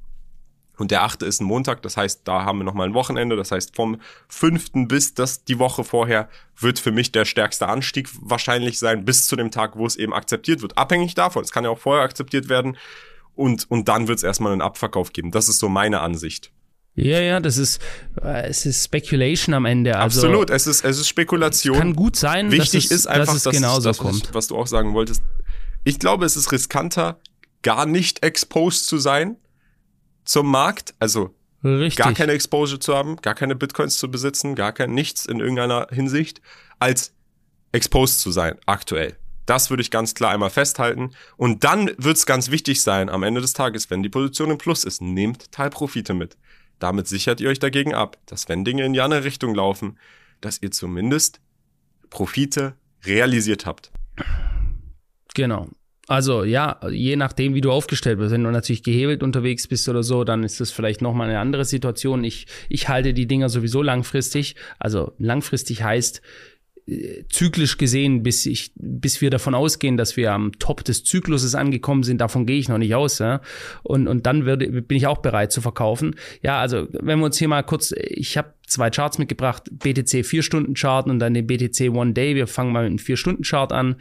[0.77, 3.35] Und der achte ist ein Montag, das heißt, da haben wir nochmal ein Wochenende.
[3.35, 8.09] Das heißt, vom fünften bis das die Woche vorher wird für mich der stärkste Anstieg
[8.21, 10.77] wahrscheinlich sein, bis zu dem Tag, wo es eben akzeptiert wird.
[10.77, 11.43] Abhängig davon.
[11.43, 12.77] Es kann ja auch vorher akzeptiert werden.
[13.35, 15.31] Und, und dann wird es erstmal einen Abverkauf geben.
[15.31, 16.51] Das ist so meine Ansicht.
[16.95, 17.81] Ja, ja, das ist,
[18.21, 19.97] äh, es ist Speculation am Ende.
[19.97, 21.77] Also Absolut, es ist, es ist Spekulation.
[21.77, 24.29] Kann gut sein, Wichtig dass es, ist einfach, dass es dass, genauso das, kommt.
[24.33, 25.23] Was du auch sagen wolltest.
[25.83, 27.19] Ich glaube, es ist riskanter,
[27.63, 29.37] gar nicht exposed zu sein,
[30.25, 32.03] zum Markt, also Richtig.
[32.03, 35.87] gar keine Exposure zu haben, gar keine Bitcoins zu besitzen, gar kein nichts in irgendeiner
[35.91, 36.41] Hinsicht,
[36.79, 37.13] als
[37.71, 39.17] exposed zu sein, aktuell.
[39.45, 41.11] Das würde ich ganz klar einmal festhalten.
[41.35, 44.57] Und dann wird es ganz wichtig sein, am Ende des Tages, wenn die Position im
[44.57, 46.37] Plus ist, nehmt Teilprofite mit.
[46.79, 49.97] Damit sichert ihr euch dagegen ab, dass wenn Dinge in die andere Richtung laufen,
[50.41, 51.39] dass ihr zumindest
[52.09, 53.91] Profite realisiert habt.
[55.33, 55.69] Genau.
[56.07, 58.31] Also ja, je nachdem, wie du aufgestellt bist.
[58.31, 61.63] Wenn du natürlich gehebelt unterwegs bist oder so, dann ist das vielleicht nochmal eine andere
[61.63, 62.23] Situation.
[62.23, 64.55] Ich, ich halte die Dinger sowieso langfristig.
[64.79, 66.21] Also langfristig heißt,
[67.29, 72.03] zyklisch gesehen, bis ich, bis wir davon ausgehen, dass wir am Top des Zykluses angekommen
[72.03, 73.19] sind, davon gehe ich noch nicht aus.
[73.19, 73.41] Ja?
[73.83, 76.15] Und, und dann würde, bin ich auch bereit zu verkaufen.
[76.41, 81.07] Ja, also wenn wir uns hier mal kurz, ich habe zwei Charts mitgebracht, BTC 4-Stunden-Chart
[81.07, 82.35] und dann den BTC One Day.
[82.35, 83.95] Wir fangen mal mit einem 4-Stunden-Chart an.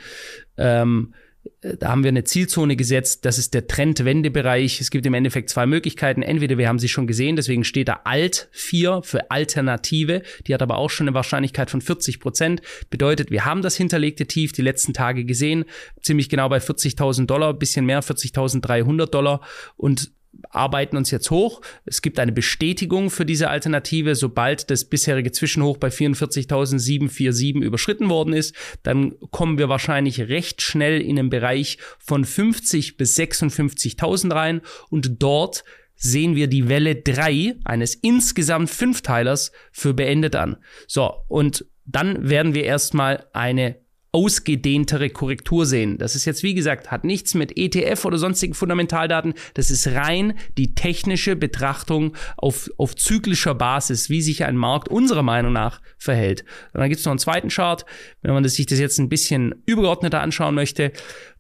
[0.57, 1.15] Ähm,
[1.63, 3.25] da haben wir eine Zielzone gesetzt.
[3.25, 4.81] Das ist der Trendwendebereich.
[4.81, 6.23] Es gibt im Endeffekt zwei Möglichkeiten.
[6.23, 10.23] Entweder wir haben sie schon gesehen, deswegen steht da Alt 4 für Alternative.
[10.47, 12.63] Die hat aber auch schon eine Wahrscheinlichkeit von 40 Prozent.
[12.91, 15.65] Bedeutet, wir haben das hinterlegte Tief die letzten Tage gesehen.
[16.01, 19.41] Ziemlich genau bei 40.000 Dollar, bisschen mehr, 40.300 Dollar.
[19.77, 20.13] Und
[20.51, 21.61] arbeiten uns jetzt hoch.
[21.85, 24.15] Es gibt eine Bestätigung für diese Alternative.
[24.15, 31.01] Sobald das bisherige Zwischenhoch bei 44.747 überschritten worden ist, dann kommen wir wahrscheinlich recht schnell
[31.01, 35.65] in den Bereich von 50 bis 56.000 rein und dort
[35.97, 40.57] sehen wir die Welle 3 eines insgesamt Fünfteilers für beendet an.
[40.87, 43.82] So, und dann werden wir erstmal eine
[44.13, 45.97] ausgedehntere Korrektur sehen.
[45.97, 49.33] Das ist jetzt, wie gesagt, hat nichts mit ETF oder sonstigen Fundamentaldaten.
[49.55, 55.23] Das ist rein die technische Betrachtung auf, auf zyklischer Basis, wie sich ein Markt unserer
[55.23, 56.45] Meinung nach verhält.
[56.75, 57.87] Und dann gibt es noch einen zweiten Chart.
[58.21, 60.93] Wenn man sich das jetzt ein bisschen übergeordneter anschauen möchte,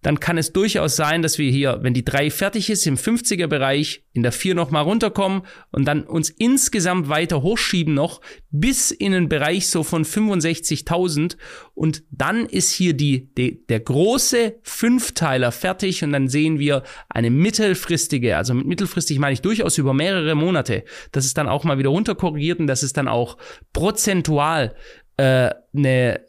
[0.03, 3.46] dann kann es durchaus sein, dass wir hier, wenn die 3 fertig ist, im 50er
[3.46, 9.12] Bereich in der 4 nochmal runterkommen und dann uns insgesamt weiter hochschieben noch bis in
[9.12, 11.36] den Bereich so von 65.000
[11.74, 17.30] und dann ist hier die, die, der große Fünfteiler fertig und dann sehen wir eine
[17.30, 21.78] mittelfristige, also mit mittelfristig meine ich durchaus über mehrere Monate, dass es dann auch mal
[21.78, 23.38] wieder runterkorrigiert und dass es dann auch
[23.72, 24.74] prozentual
[25.16, 26.20] äh, eine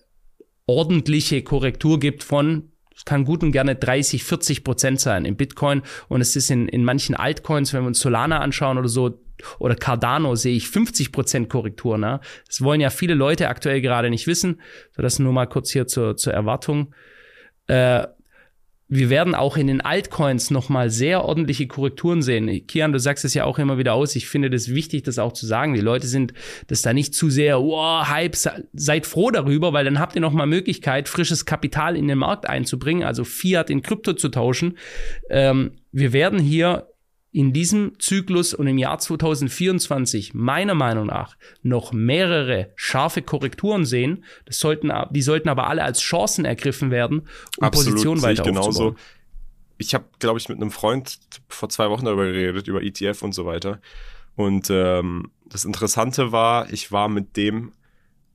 [0.67, 5.81] ordentliche Korrektur gibt von es kann gut und gerne 30, 40 Prozent sein im Bitcoin.
[6.07, 9.19] Und es ist in, in manchen Altcoins, wenn wir uns Solana anschauen oder so,
[9.59, 11.97] oder Cardano sehe ich 50 Prozent Korrektur.
[11.97, 12.19] Ne?
[12.47, 14.61] Das wollen ja viele Leute aktuell gerade nicht wissen.
[14.95, 16.93] So, das nur mal kurz hier zur, zur Erwartung.
[17.67, 18.07] Äh,
[18.95, 22.67] wir werden auch in den Altcoins nochmal sehr ordentliche Korrekturen sehen.
[22.67, 24.15] Kian, du sagst es ja auch immer wieder aus.
[24.15, 25.73] Ich finde das wichtig, das auch zu sagen.
[25.73, 26.33] Die Leute sind
[26.67, 28.35] das da nicht zu sehr, wow, Hype,
[28.73, 33.03] seid froh darüber, weil dann habt ihr nochmal Möglichkeit, frisches Kapital in den Markt einzubringen,
[33.03, 34.77] also Fiat in Krypto zu tauschen.
[35.29, 36.92] Ähm, wir werden hier
[37.33, 44.23] in diesem Zyklus und im Jahr 2024 meiner Meinung nach noch mehrere scharfe Korrekturen sehen.
[44.45, 47.23] Das sollten, die sollten aber alle als Chancen ergriffen werden,
[47.57, 48.95] um Absolut, Position weiter ich genauso.
[49.79, 51.19] Ich habe, glaube ich, mit einem Freund
[51.49, 53.81] vor zwei Wochen darüber geredet, über ETF und so weiter.
[54.35, 57.73] Und ähm, das Interessante war, ich war mit dem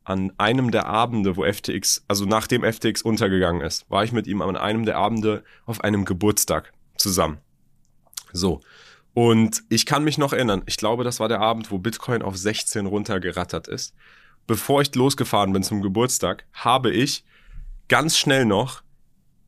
[0.03, 4.43] an einem der Abende, wo FTX, also nachdem FTX untergegangen ist, war ich mit ihm
[4.43, 7.39] an einem der Abende auf einem Geburtstag zusammen.
[8.33, 8.61] So.
[9.19, 12.37] Und ich kann mich noch erinnern, ich glaube, das war der Abend, wo Bitcoin auf
[12.37, 13.93] 16 runtergerattert ist.
[14.47, 17.25] Bevor ich losgefahren bin zum Geburtstag, habe ich
[17.89, 18.81] ganz schnell noch,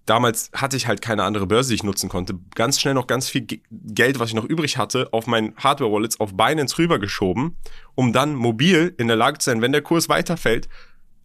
[0.07, 3.29] damals hatte ich halt keine andere Börse, die ich nutzen konnte, ganz schnell noch ganz
[3.29, 7.57] viel Geld, was ich noch übrig hatte, auf meinen Hardware-Wallets auf Binance rübergeschoben,
[7.95, 10.69] um dann mobil in der Lage zu sein, wenn der Kurs weiterfällt,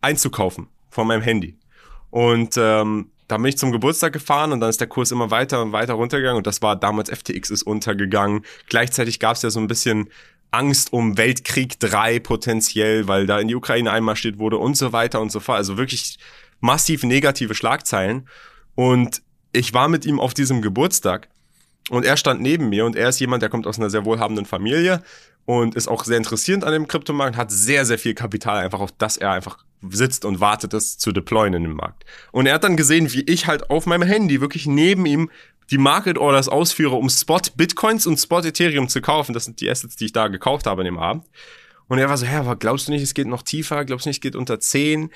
[0.01, 1.57] einzukaufen von meinem Handy.
[2.11, 5.61] Und ähm, da bin ich zum Geburtstag gefahren und dann ist der Kurs immer weiter
[5.61, 8.45] und weiter runtergegangen und das war damals FTX ist untergegangen.
[8.69, 10.09] Gleichzeitig gab es ja so ein bisschen
[10.51, 15.21] Angst um Weltkrieg 3 potenziell, weil da in die Ukraine einmarschiert wurde und so weiter
[15.21, 15.57] und so fort.
[15.57, 16.17] Also wirklich
[16.61, 18.27] massiv negative Schlagzeilen.
[18.75, 19.21] Und
[19.51, 21.29] ich war mit ihm auf diesem Geburtstag
[21.89, 24.45] und er stand neben mir und er ist jemand, der kommt aus einer sehr wohlhabenden
[24.45, 25.03] Familie
[25.45, 28.91] und ist auch sehr interessiert an dem Kryptomarkt, hat sehr, sehr viel Kapital einfach, auf
[28.91, 32.05] das er einfach sitzt und wartet, das zu deployen in dem Markt.
[32.31, 35.29] Und er hat dann gesehen, wie ich halt auf meinem Handy wirklich neben ihm
[35.71, 39.33] die Market Orders ausführe, um Spot Bitcoins und Spot Ethereum zu kaufen.
[39.33, 41.25] Das sind die Assets, die ich da gekauft habe an dem Abend.
[41.87, 43.85] Und er war so, hä, aber glaubst du nicht, es geht noch tiefer?
[43.85, 45.11] Glaubst du nicht, es geht unter 10?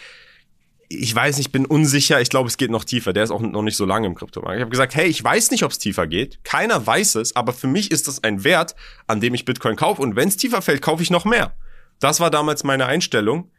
[0.87, 2.19] Ich weiß nicht, ich bin unsicher.
[2.19, 3.13] Ich glaube, es geht noch tiefer.
[3.13, 4.57] Der ist auch noch nicht so lange im Kryptomarkt.
[4.57, 6.43] Ich habe gesagt, hey, ich weiß nicht, ob es tiefer geht.
[6.43, 10.01] Keiner weiß es, aber für mich ist das ein Wert, an dem ich Bitcoin kaufe.
[10.01, 11.55] Und wenn es tiefer fällt, kaufe ich noch mehr.
[11.99, 13.51] Das war damals meine Einstellung.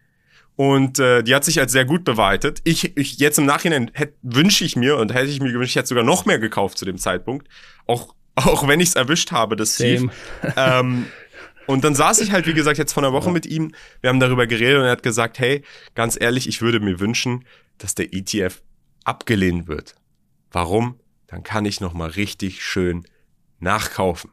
[0.61, 2.61] Und äh, die hat sich als sehr gut bewahrheitet.
[2.65, 3.91] Ich, ich jetzt im Nachhinein
[4.21, 6.85] wünsche ich mir und hätte ich mir gewünscht, ich hätte sogar noch mehr gekauft zu
[6.85, 7.49] dem Zeitpunkt.
[7.87, 10.03] Auch, auch wenn ich es erwischt habe, das Tief.
[10.59, 11.07] Ähm,
[11.67, 13.73] Und dann saß ich halt, wie gesagt, jetzt vor einer Woche mit ihm.
[14.03, 15.63] Wir haben darüber geredet und er hat gesagt, hey,
[15.95, 17.47] ganz ehrlich, ich würde mir wünschen,
[17.79, 18.61] dass der ETF
[19.05, 19.95] abgelehnt wird.
[20.53, 21.01] Warum?
[21.27, 23.07] Dann kann ich nochmal richtig schön
[23.61, 24.31] nachkaufen.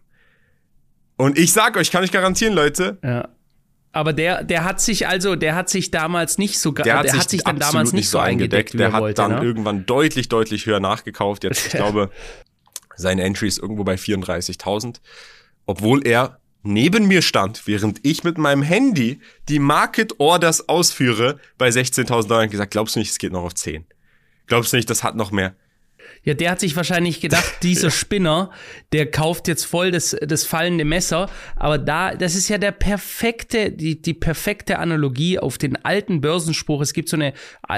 [1.15, 2.99] Und ich sag euch, kann ich garantieren, Leute.
[3.01, 3.29] Ja.
[3.91, 7.11] Aber der, der hat sich also, der hat sich damals nicht so, der hat, der
[7.11, 8.73] sich, hat sich dann damals nicht so eingedeckt.
[8.73, 9.43] eingedeckt der hat wollte, dann ne?
[9.43, 11.43] irgendwann deutlich, deutlich höher nachgekauft.
[11.43, 12.11] Jetzt, ich glaube,
[12.95, 14.99] seine Entry ist irgendwo bei 34.000.
[15.65, 21.69] Obwohl er neben mir stand, während ich mit meinem Handy die Market Orders ausführe bei
[21.69, 23.85] 16.000 Dollar und gesagt, glaubst du nicht, es geht noch auf 10?
[24.47, 25.55] Glaubst du nicht, das hat noch mehr?
[26.27, 28.51] Ja, der hat sich wahrscheinlich gedacht, dieser Spinner,
[28.91, 31.29] der kauft jetzt voll das, das fallende Messer.
[31.55, 36.81] Aber da, das ist ja der perfekte, die, die perfekte Analogie auf den alten Börsenspruch.
[36.81, 37.31] Es gibt so eine,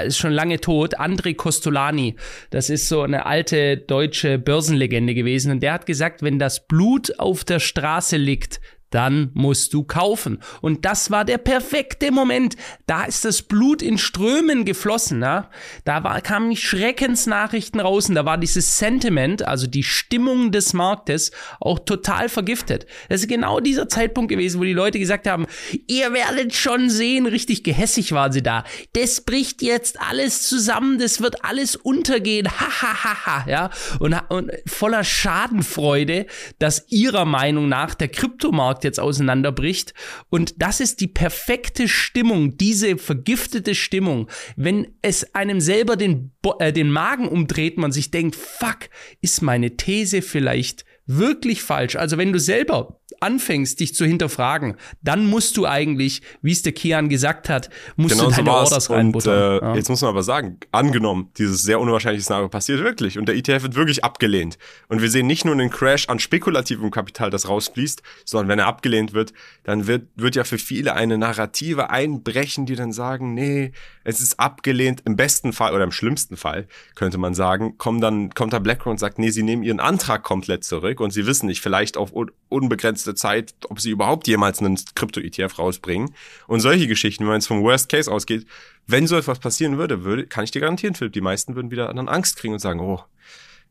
[0.04, 2.16] ist schon lange tot, André Costolani.
[2.50, 5.52] Das ist so eine alte deutsche Börsenlegende gewesen.
[5.52, 8.60] Und der hat gesagt, wenn das Blut auf der Straße liegt,
[8.90, 10.40] dann musst du kaufen.
[10.60, 12.56] Und das war der perfekte Moment.
[12.86, 15.22] Da ist das Blut in Strömen geflossen.
[15.22, 15.48] Ja?
[15.84, 21.30] Da war, kamen Schreckensnachrichten raus und da war dieses Sentiment, also die Stimmung des Marktes,
[21.60, 22.86] auch total vergiftet.
[23.08, 25.46] Das ist genau dieser Zeitpunkt gewesen, wo die Leute gesagt haben,
[25.86, 28.64] ihr werdet schon sehen, richtig gehässig waren sie da.
[28.94, 32.48] Das bricht jetzt alles zusammen, das wird alles untergehen.
[32.48, 33.44] Ha, ha, ha, ha.
[33.48, 33.70] Ja?
[34.00, 36.26] Und, und voller Schadenfreude,
[36.58, 39.94] dass ihrer Meinung nach der Kryptomarkt Markt jetzt auseinanderbricht.
[40.30, 44.28] Und das ist die perfekte Stimmung, diese vergiftete Stimmung.
[44.56, 48.88] Wenn es einem selber den, Bo äh, den Magen umdreht, man sich denkt, fuck,
[49.20, 51.96] ist meine These vielleicht wirklich falsch?
[51.96, 56.72] Also wenn du selber anfängst, dich zu hinterfragen, dann musst du eigentlich, wie es der
[56.72, 59.58] Kian gesagt hat, musst genau du deine so Orders reinbuttern.
[59.58, 59.74] Und, äh, ja.
[59.76, 63.62] Jetzt muss man aber sagen, angenommen, dieses sehr unwahrscheinliche Szenario passiert wirklich und der ETF
[63.62, 64.58] wird wirklich abgelehnt.
[64.88, 68.66] Und wir sehen nicht nur einen Crash an spekulativem Kapital, das rausfließt, sondern wenn er
[68.66, 69.32] abgelehnt wird,
[69.64, 73.72] dann wird, wird ja für viele eine Narrative einbrechen, die dann sagen, nee,
[74.04, 75.02] es ist abgelehnt.
[75.04, 78.92] Im besten Fall oder im schlimmsten Fall könnte man sagen, kommt dann, kommt da BlackRock
[78.92, 82.12] und sagt, nee, sie nehmen ihren Antrag komplett zurück und sie wissen nicht, vielleicht auf
[82.48, 86.14] unbegrenzte Zeit, ob sie überhaupt jemals einen Krypto-ETF rausbringen.
[86.46, 88.46] Und solche Geschichten, wenn man jetzt vom Worst Case ausgeht,
[88.86, 91.92] wenn so etwas passieren würde, würde, kann ich dir garantieren, Philipp, die meisten würden wieder
[91.92, 93.02] dann Angst kriegen und sagen, oh,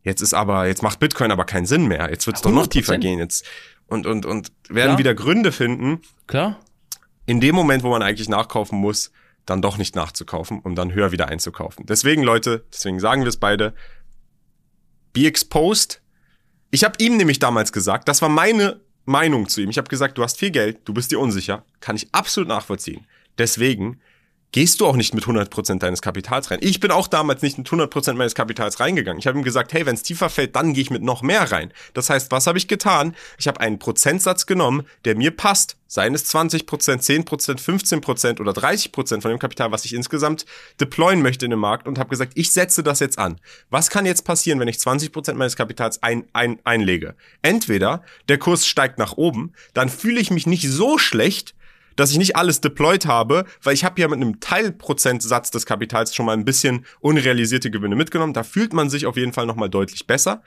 [0.04, 2.10] jetzt ist aber, jetzt macht Bitcoin aber keinen Sinn mehr.
[2.10, 3.46] Jetzt wird es doch noch tiefer gehen jetzt.
[3.88, 4.98] Und, und, und werden Klar.
[4.98, 6.02] wieder Gründe finden.
[6.28, 6.60] Klar.
[7.26, 9.12] In dem Moment, wo man eigentlich nachkaufen muss,
[9.46, 11.86] dann doch nicht nachzukaufen, um dann höher wieder einzukaufen.
[11.86, 13.74] Deswegen, Leute, deswegen sagen wir es beide,
[15.14, 16.02] be exposed.
[16.72, 18.80] Ich habe ihm nämlich damals gesagt, das war meine
[19.10, 19.70] Meinung zu ihm.
[19.70, 23.06] Ich habe gesagt, du hast viel Geld, du bist dir unsicher, kann ich absolut nachvollziehen.
[23.38, 24.00] Deswegen
[24.52, 26.60] gehst du auch nicht mit 100% deines Kapitals rein.
[26.62, 29.20] Ich bin auch damals nicht mit 100% meines Kapitals reingegangen.
[29.20, 31.52] Ich habe ihm gesagt, hey, wenn es tiefer fällt, dann gehe ich mit noch mehr
[31.52, 31.72] rein.
[31.94, 33.16] Das heißt, was habe ich getan?
[33.38, 35.78] Ich habe einen Prozentsatz genommen, der mir passt.
[35.88, 40.46] Seien es 20%, 10%, 15% oder 30% von dem Kapital, was ich insgesamt
[40.80, 43.40] deployen möchte in den Markt und habe gesagt, ich setze das jetzt an.
[43.72, 47.16] Was kann jetzt passieren, wenn ich 20% meines Kapitals ein, ein, einlege?
[47.42, 51.56] Entweder der Kurs steigt nach oben, dann fühle ich mich nicht so schlecht,
[52.00, 56.16] dass ich nicht alles deployed habe, weil ich habe ja mit einem Teilprozentsatz des Kapitals
[56.16, 58.34] schon mal ein bisschen unrealisierte Gewinne mitgenommen.
[58.34, 60.42] Da fühlt man sich auf jeden Fall nochmal deutlich besser.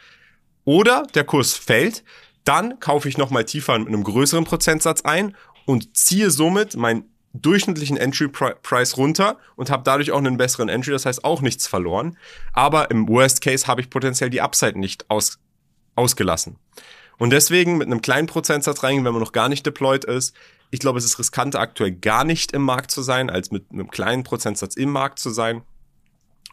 [0.64, 2.04] Oder der Kurs fällt,
[2.44, 5.36] dann kaufe ich nochmal tiefer mit einem größeren Prozentsatz ein
[5.66, 10.92] und ziehe somit meinen durchschnittlichen Entry Price runter und habe dadurch auch einen besseren Entry,
[10.92, 12.16] das heißt auch nichts verloren.
[12.54, 15.38] Aber im Worst Case habe ich potenziell die Upside nicht aus,
[15.96, 16.56] ausgelassen.
[17.18, 20.34] Und deswegen mit einem kleinen Prozentsatz reingehen, wenn man noch gar nicht deployed ist,
[20.72, 23.90] ich glaube, es ist riskanter, aktuell gar nicht im Markt zu sein, als mit einem
[23.90, 25.62] kleinen Prozentsatz im Markt zu sein.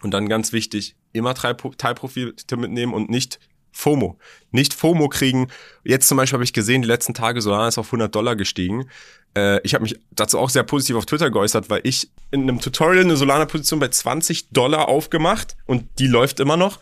[0.01, 3.39] Und dann ganz wichtig, immer Teilprofite mitnehmen und nicht
[3.71, 4.19] FOMO.
[4.51, 5.47] Nicht FOMO kriegen.
[5.85, 8.89] Jetzt zum Beispiel habe ich gesehen, die letzten Tage Solana ist auf 100 Dollar gestiegen.
[9.37, 12.59] Äh, ich habe mich dazu auch sehr positiv auf Twitter geäußert, weil ich in einem
[12.59, 16.81] Tutorial eine Solana-Position bei 20 Dollar aufgemacht und die läuft immer noch.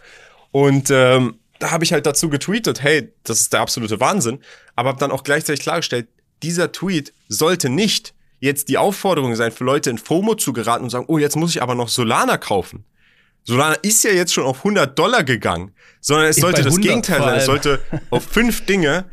[0.52, 4.40] Und ähm, da habe ich halt dazu getweetet, hey, das ist der absolute Wahnsinn.
[4.76, 6.08] Aber habe dann auch gleichzeitig klargestellt,
[6.44, 10.90] dieser Tweet sollte nicht jetzt die Aufforderung sein, für Leute in FOMO zu geraten und
[10.90, 12.86] sagen, oh, jetzt muss ich aber noch Solana kaufen.
[13.44, 15.72] Solana ist ja jetzt schon auf 100 Dollar gegangen,
[16.02, 17.38] sondern es sollte das Gegenteil sein.
[17.38, 19.06] Es sollte auf fünf Dinge,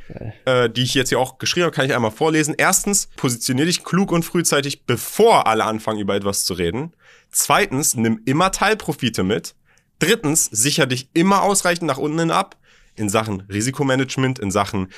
[0.44, 2.54] äh, die ich jetzt hier auch geschrieben habe, kann ich einmal vorlesen.
[2.58, 6.94] Erstens, positionier dich klug und frühzeitig, bevor alle anfangen, über etwas zu reden.
[7.30, 9.54] Zweitens, nimm immer Teilprofite mit.
[10.00, 12.56] Drittens, sicher dich immer ausreichend nach unten hin ab
[12.96, 14.88] in Sachen Risikomanagement, in Sachen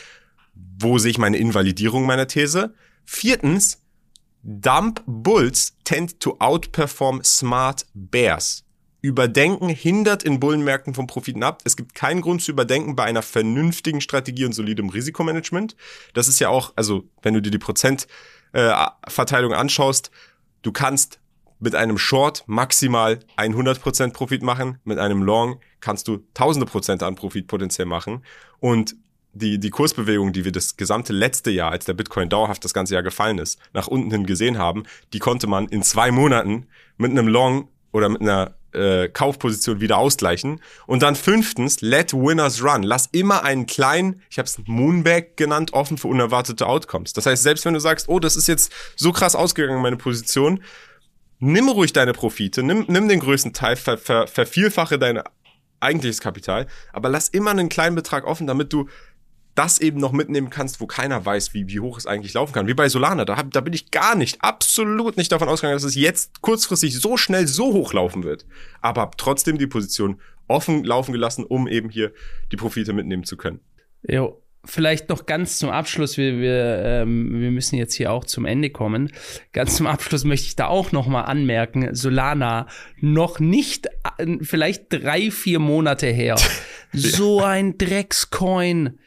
[0.79, 2.75] wo sehe ich meine Invalidierung meiner These?
[3.05, 3.83] Viertens,
[4.43, 8.65] Dump Bulls tend to outperform smart bears.
[9.03, 11.63] Überdenken hindert in Bullenmärkten von Profiten ab.
[11.65, 15.77] Es gibt keinen Grund zu überdenken bei einer vernünftigen Strategie und solidem Risikomanagement.
[16.15, 20.11] Das ist ja auch, also wenn du dir die Prozentverteilung äh, anschaust,
[20.63, 21.21] du kannst
[21.59, 27.15] mit einem Short maximal 100% Profit machen, mit einem Long kannst du tausende Prozent an
[27.15, 28.25] Profit potenziell machen.
[28.59, 28.97] Und
[29.39, 32.95] die, die Kursbewegung, die wir das gesamte letzte Jahr, als der Bitcoin dauerhaft das ganze
[32.95, 36.67] Jahr gefallen ist, nach unten hin gesehen haben, die konnte man in zwei Monaten
[36.97, 40.61] mit einem Long oder mit einer äh, Kaufposition wieder ausgleichen.
[40.87, 42.83] Und dann fünftens, let winners run.
[42.83, 47.13] Lass immer einen kleinen, ich habe es Moonbag genannt, offen für unerwartete Outcomes.
[47.13, 50.63] Das heißt, selbst wenn du sagst, oh, das ist jetzt so krass ausgegangen, meine Position,
[51.39, 55.23] nimm ruhig deine Profite, nimm, nimm den größten Teil, ver, ver, vervielfache dein
[55.81, 58.89] eigentliches Kapital, aber lass immer einen kleinen Betrag offen, damit du
[59.57, 62.69] das eben noch mitnehmen kannst, wo keiner weiß, wie, wie hoch es eigentlich laufen kann.
[62.69, 65.83] Wie bei Solana, da, hab, da bin ich gar nicht, absolut nicht davon ausgegangen, dass
[65.83, 68.47] es jetzt kurzfristig so schnell so hoch laufen wird.
[68.81, 72.13] Aber hab trotzdem die Position offen laufen gelassen, um eben hier
[72.53, 73.61] die Profite mitnehmen zu können.
[74.07, 78.45] Jo, vielleicht noch ganz zum Abschluss, wir, wir, ähm, wir müssen jetzt hier auch zum
[78.45, 79.11] Ende kommen.
[79.53, 82.67] Ganz zum Abschluss möchte ich da auch noch mal anmerken, Solana
[83.01, 83.87] noch nicht,
[84.19, 86.37] äh, vielleicht drei, vier Monate her.
[86.93, 88.99] so ein Dreckscoin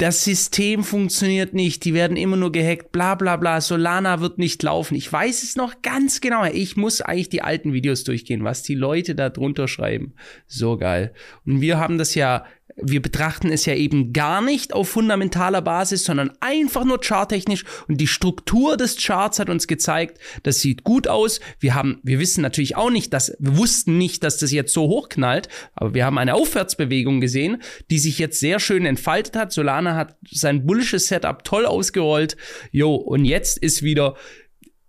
[0.00, 4.62] das System funktioniert nicht, die werden immer nur gehackt, bla bla bla, Solana wird nicht
[4.62, 4.94] laufen.
[4.94, 6.44] Ich weiß es noch ganz genau.
[6.46, 10.14] Ich muss eigentlich die alten Videos durchgehen, was die Leute da drunter schreiben.
[10.46, 11.12] So geil.
[11.44, 12.46] Und wir haben das ja
[12.76, 18.00] wir betrachten es ja eben gar nicht auf fundamentaler Basis, sondern einfach nur charttechnisch und
[18.00, 21.40] die Struktur des Charts hat uns gezeigt, das sieht gut aus.
[21.58, 24.88] Wir haben, wir wissen natürlich auch nicht, dass, wir wussten nicht, dass das jetzt so
[24.88, 29.52] hochknallt, aber wir haben eine Aufwärtsbewegung gesehen, die sich jetzt sehr schön entfaltet hat.
[29.52, 32.36] Solana hat sein bullisches Setup toll ausgerollt.
[32.70, 34.16] Jo, und jetzt ist wieder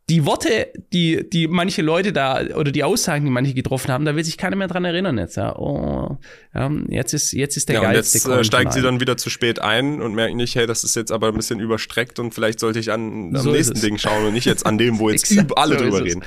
[0.10, 4.16] die Worte, die, die manche Leute da oder die Aussagen, die manche getroffen haben, da
[4.16, 5.38] will sich keiner mehr dran erinnern jetzt.
[5.38, 6.18] Ja, oh,
[6.54, 8.18] ja jetzt ist jetzt ist der ja, geilste.
[8.18, 10.84] Und jetzt äh, steigen sie dann wieder zu spät ein und merken nicht, hey, das
[10.84, 13.98] ist jetzt aber ein bisschen überstreckt und vielleicht sollte ich an am so nächsten Ding
[13.98, 16.24] schauen und nicht jetzt an dem, wo jetzt alle so drüber reden.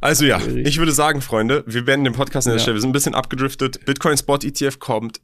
[0.00, 2.62] Also ja, ich würde sagen, Freunde, wir beenden den Podcast an der ja.
[2.62, 2.76] Stelle.
[2.76, 3.84] Wir sind ein bisschen abgedriftet.
[3.84, 5.20] Bitcoin Spot ETF kommt.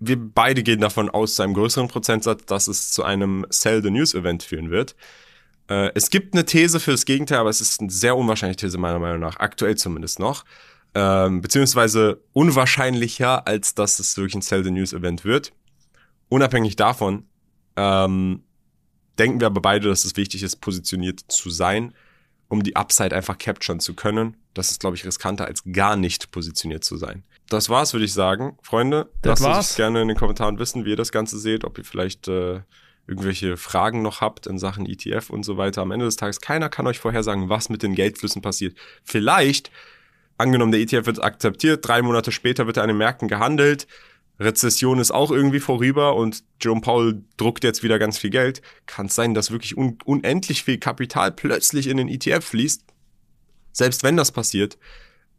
[0.00, 3.90] Wir beide gehen davon aus, zu einem größeren Prozentsatz, dass es zu einem Sell the
[3.90, 4.94] News Event führen wird.
[5.68, 8.78] Äh, es gibt eine These für das Gegenteil, aber es ist eine sehr unwahrscheinliche These
[8.78, 10.44] meiner Meinung nach, aktuell zumindest noch.
[10.94, 15.52] Ähm, beziehungsweise unwahrscheinlicher, als dass es wirklich ein the News Event wird.
[16.28, 17.24] Unabhängig davon
[17.76, 18.42] ähm,
[19.18, 21.94] denken wir aber beide, dass es wichtig ist, positioniert zu sein,
[22.48, 24.36] um die Upside einfach capturen zu können.
[24.54, 27.24] Das ist, glaube ich, riskanter, als gar nicht positioniert zu sein.
[27.48, 28.58] Das war's, würde ich sagen.
[28.62, 31.78] Freunde, das lasst uns gerne in den Kommentaren wissen, wie ihr das Ganze seht, ob
[31.78, 32.60] ihr vielleicht äh,
[33.08, 35.82] irgendwelche Fragen noch habt in Sachen ETF und so weiter.
[35.82, 38.76] Am Ende des Tages, keiner kann euch vorhersagen, was mit den Geldflüssen passiert.
[39.02, 39.70] Vielleicht,
[40.36, 43.88] angenommen, der ETF wird akzeptiert, drei Monate später wird er an den Märkten gehandelt,
[44.40, 48.62] Rezession ist auch irgendwie vorüber und Jerome Powell druckt jetzt wieder ganz viel Geld.
[48.86, 52.84] Kann es sein, dass wirklich un unendlich viel Kapital plötzlich in den ETF fließt?
[53.72, 54.78] Selbst wenn das passiert,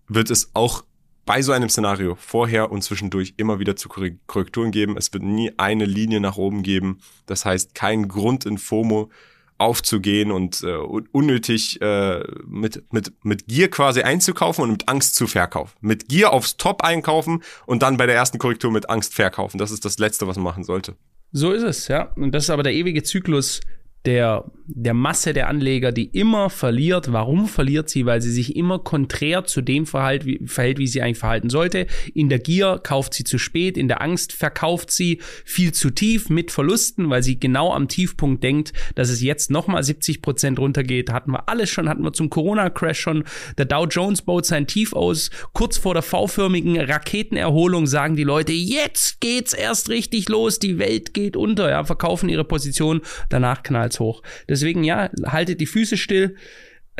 [0.07, 0.84] wird es auch
[1.30, 4.97] bei so einem Szenario vorher und zwischendurch immer wieder zu Korrekturen geben.
[4.97, 7.01] Es wird nie eine Linie nach oben geben.
[7.27, 9.11] Das heißt, kein Grund in FOMO
[9.59, 10.73] aufzugehen und äh,
[11.11, 15.77] unnötig äh, mit, mit, mit Gier quasi einzukaufen und mit Angst zu verkaufen.
[15.82, 19.59] Mit Gier aufs Top einkaufen und dann bei der ersten Korrektur mit Angst verkaufen.
[19.59, 20.95] Das ist das Letzte, was man machen sollte.
[21.32, 22.11] So ist es, ja.
[22.15, 23.61] Und das ist aber der ewige Zyklus
[24.05, 27.11] der, der Masse der Anleger, die immer verliert.
[27.11, 28.05] Warum verliert sie?
[28.05, 31.85] Weil sie sich immer konträr zu dem verhält wie, verhält, wie sie eigentlich verhalten sollte.
[32.13, 36.29] In der Gier kauft sie zu spät, in der Angst verkauft sie viel zu tief
[36.29, 41.11] mit Verlusten, weil sie genau am Tiefpunkt denkt, dass es jetzt nochmal 70 Prozent runtergeht.
[41.11, 43.25] Hatten wir alles schon, hatten wir zum Corona-Crash schon.
[43.57, 45.29] Der Dow Jones baut sein Tief aus.
[45.53, 51.13] Kurz vor der V-förmigen Raketenerholung sagen die Leute, jetzt geht's erst richtig los, die Welt
[51.13, 54.21] geht unter, ja, verkaufen ihre Position, danach knallt als hoch.
[54.47, 56.35] Deswegen ja, haltet die Füße still.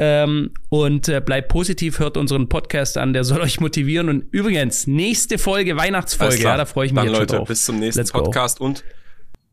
[0.02, 4.08] Ähm, und äh, bleibt positiv, hört unseren Podcast an, der soll euch motivieren.
[4.08, 7.48] Und übrigens, nächste Folge, Weihnachtsfolge, ja, da freue ich mich Dann, jetzt Leute, schon drauf.
[7.50, 8.66] bis zum nächsten Let's Podcast go.
[8.66, 8.86] und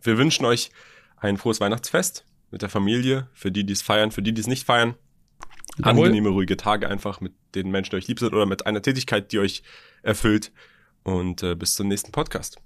[0.03, 0.71] wir wünschen euch
[1.17, 4.47] ein frohes Weihnachtsfest mit der Familie, für die, die es feiern, für die, die es
[4.47, 4.95] nicht feiern.
[5.79, 6.07] Jawohl.
[6.07, 9.33] Angenehme, ruhige Tage einfach mit den Menschen, die euch lieb sind oder mit einer Tätigkeit,
[9.33, 9.63] die euch
[10.03, 10.53] erfüllt.
[11.03, 12.59] Und äh, bis zum nächsten Podcast.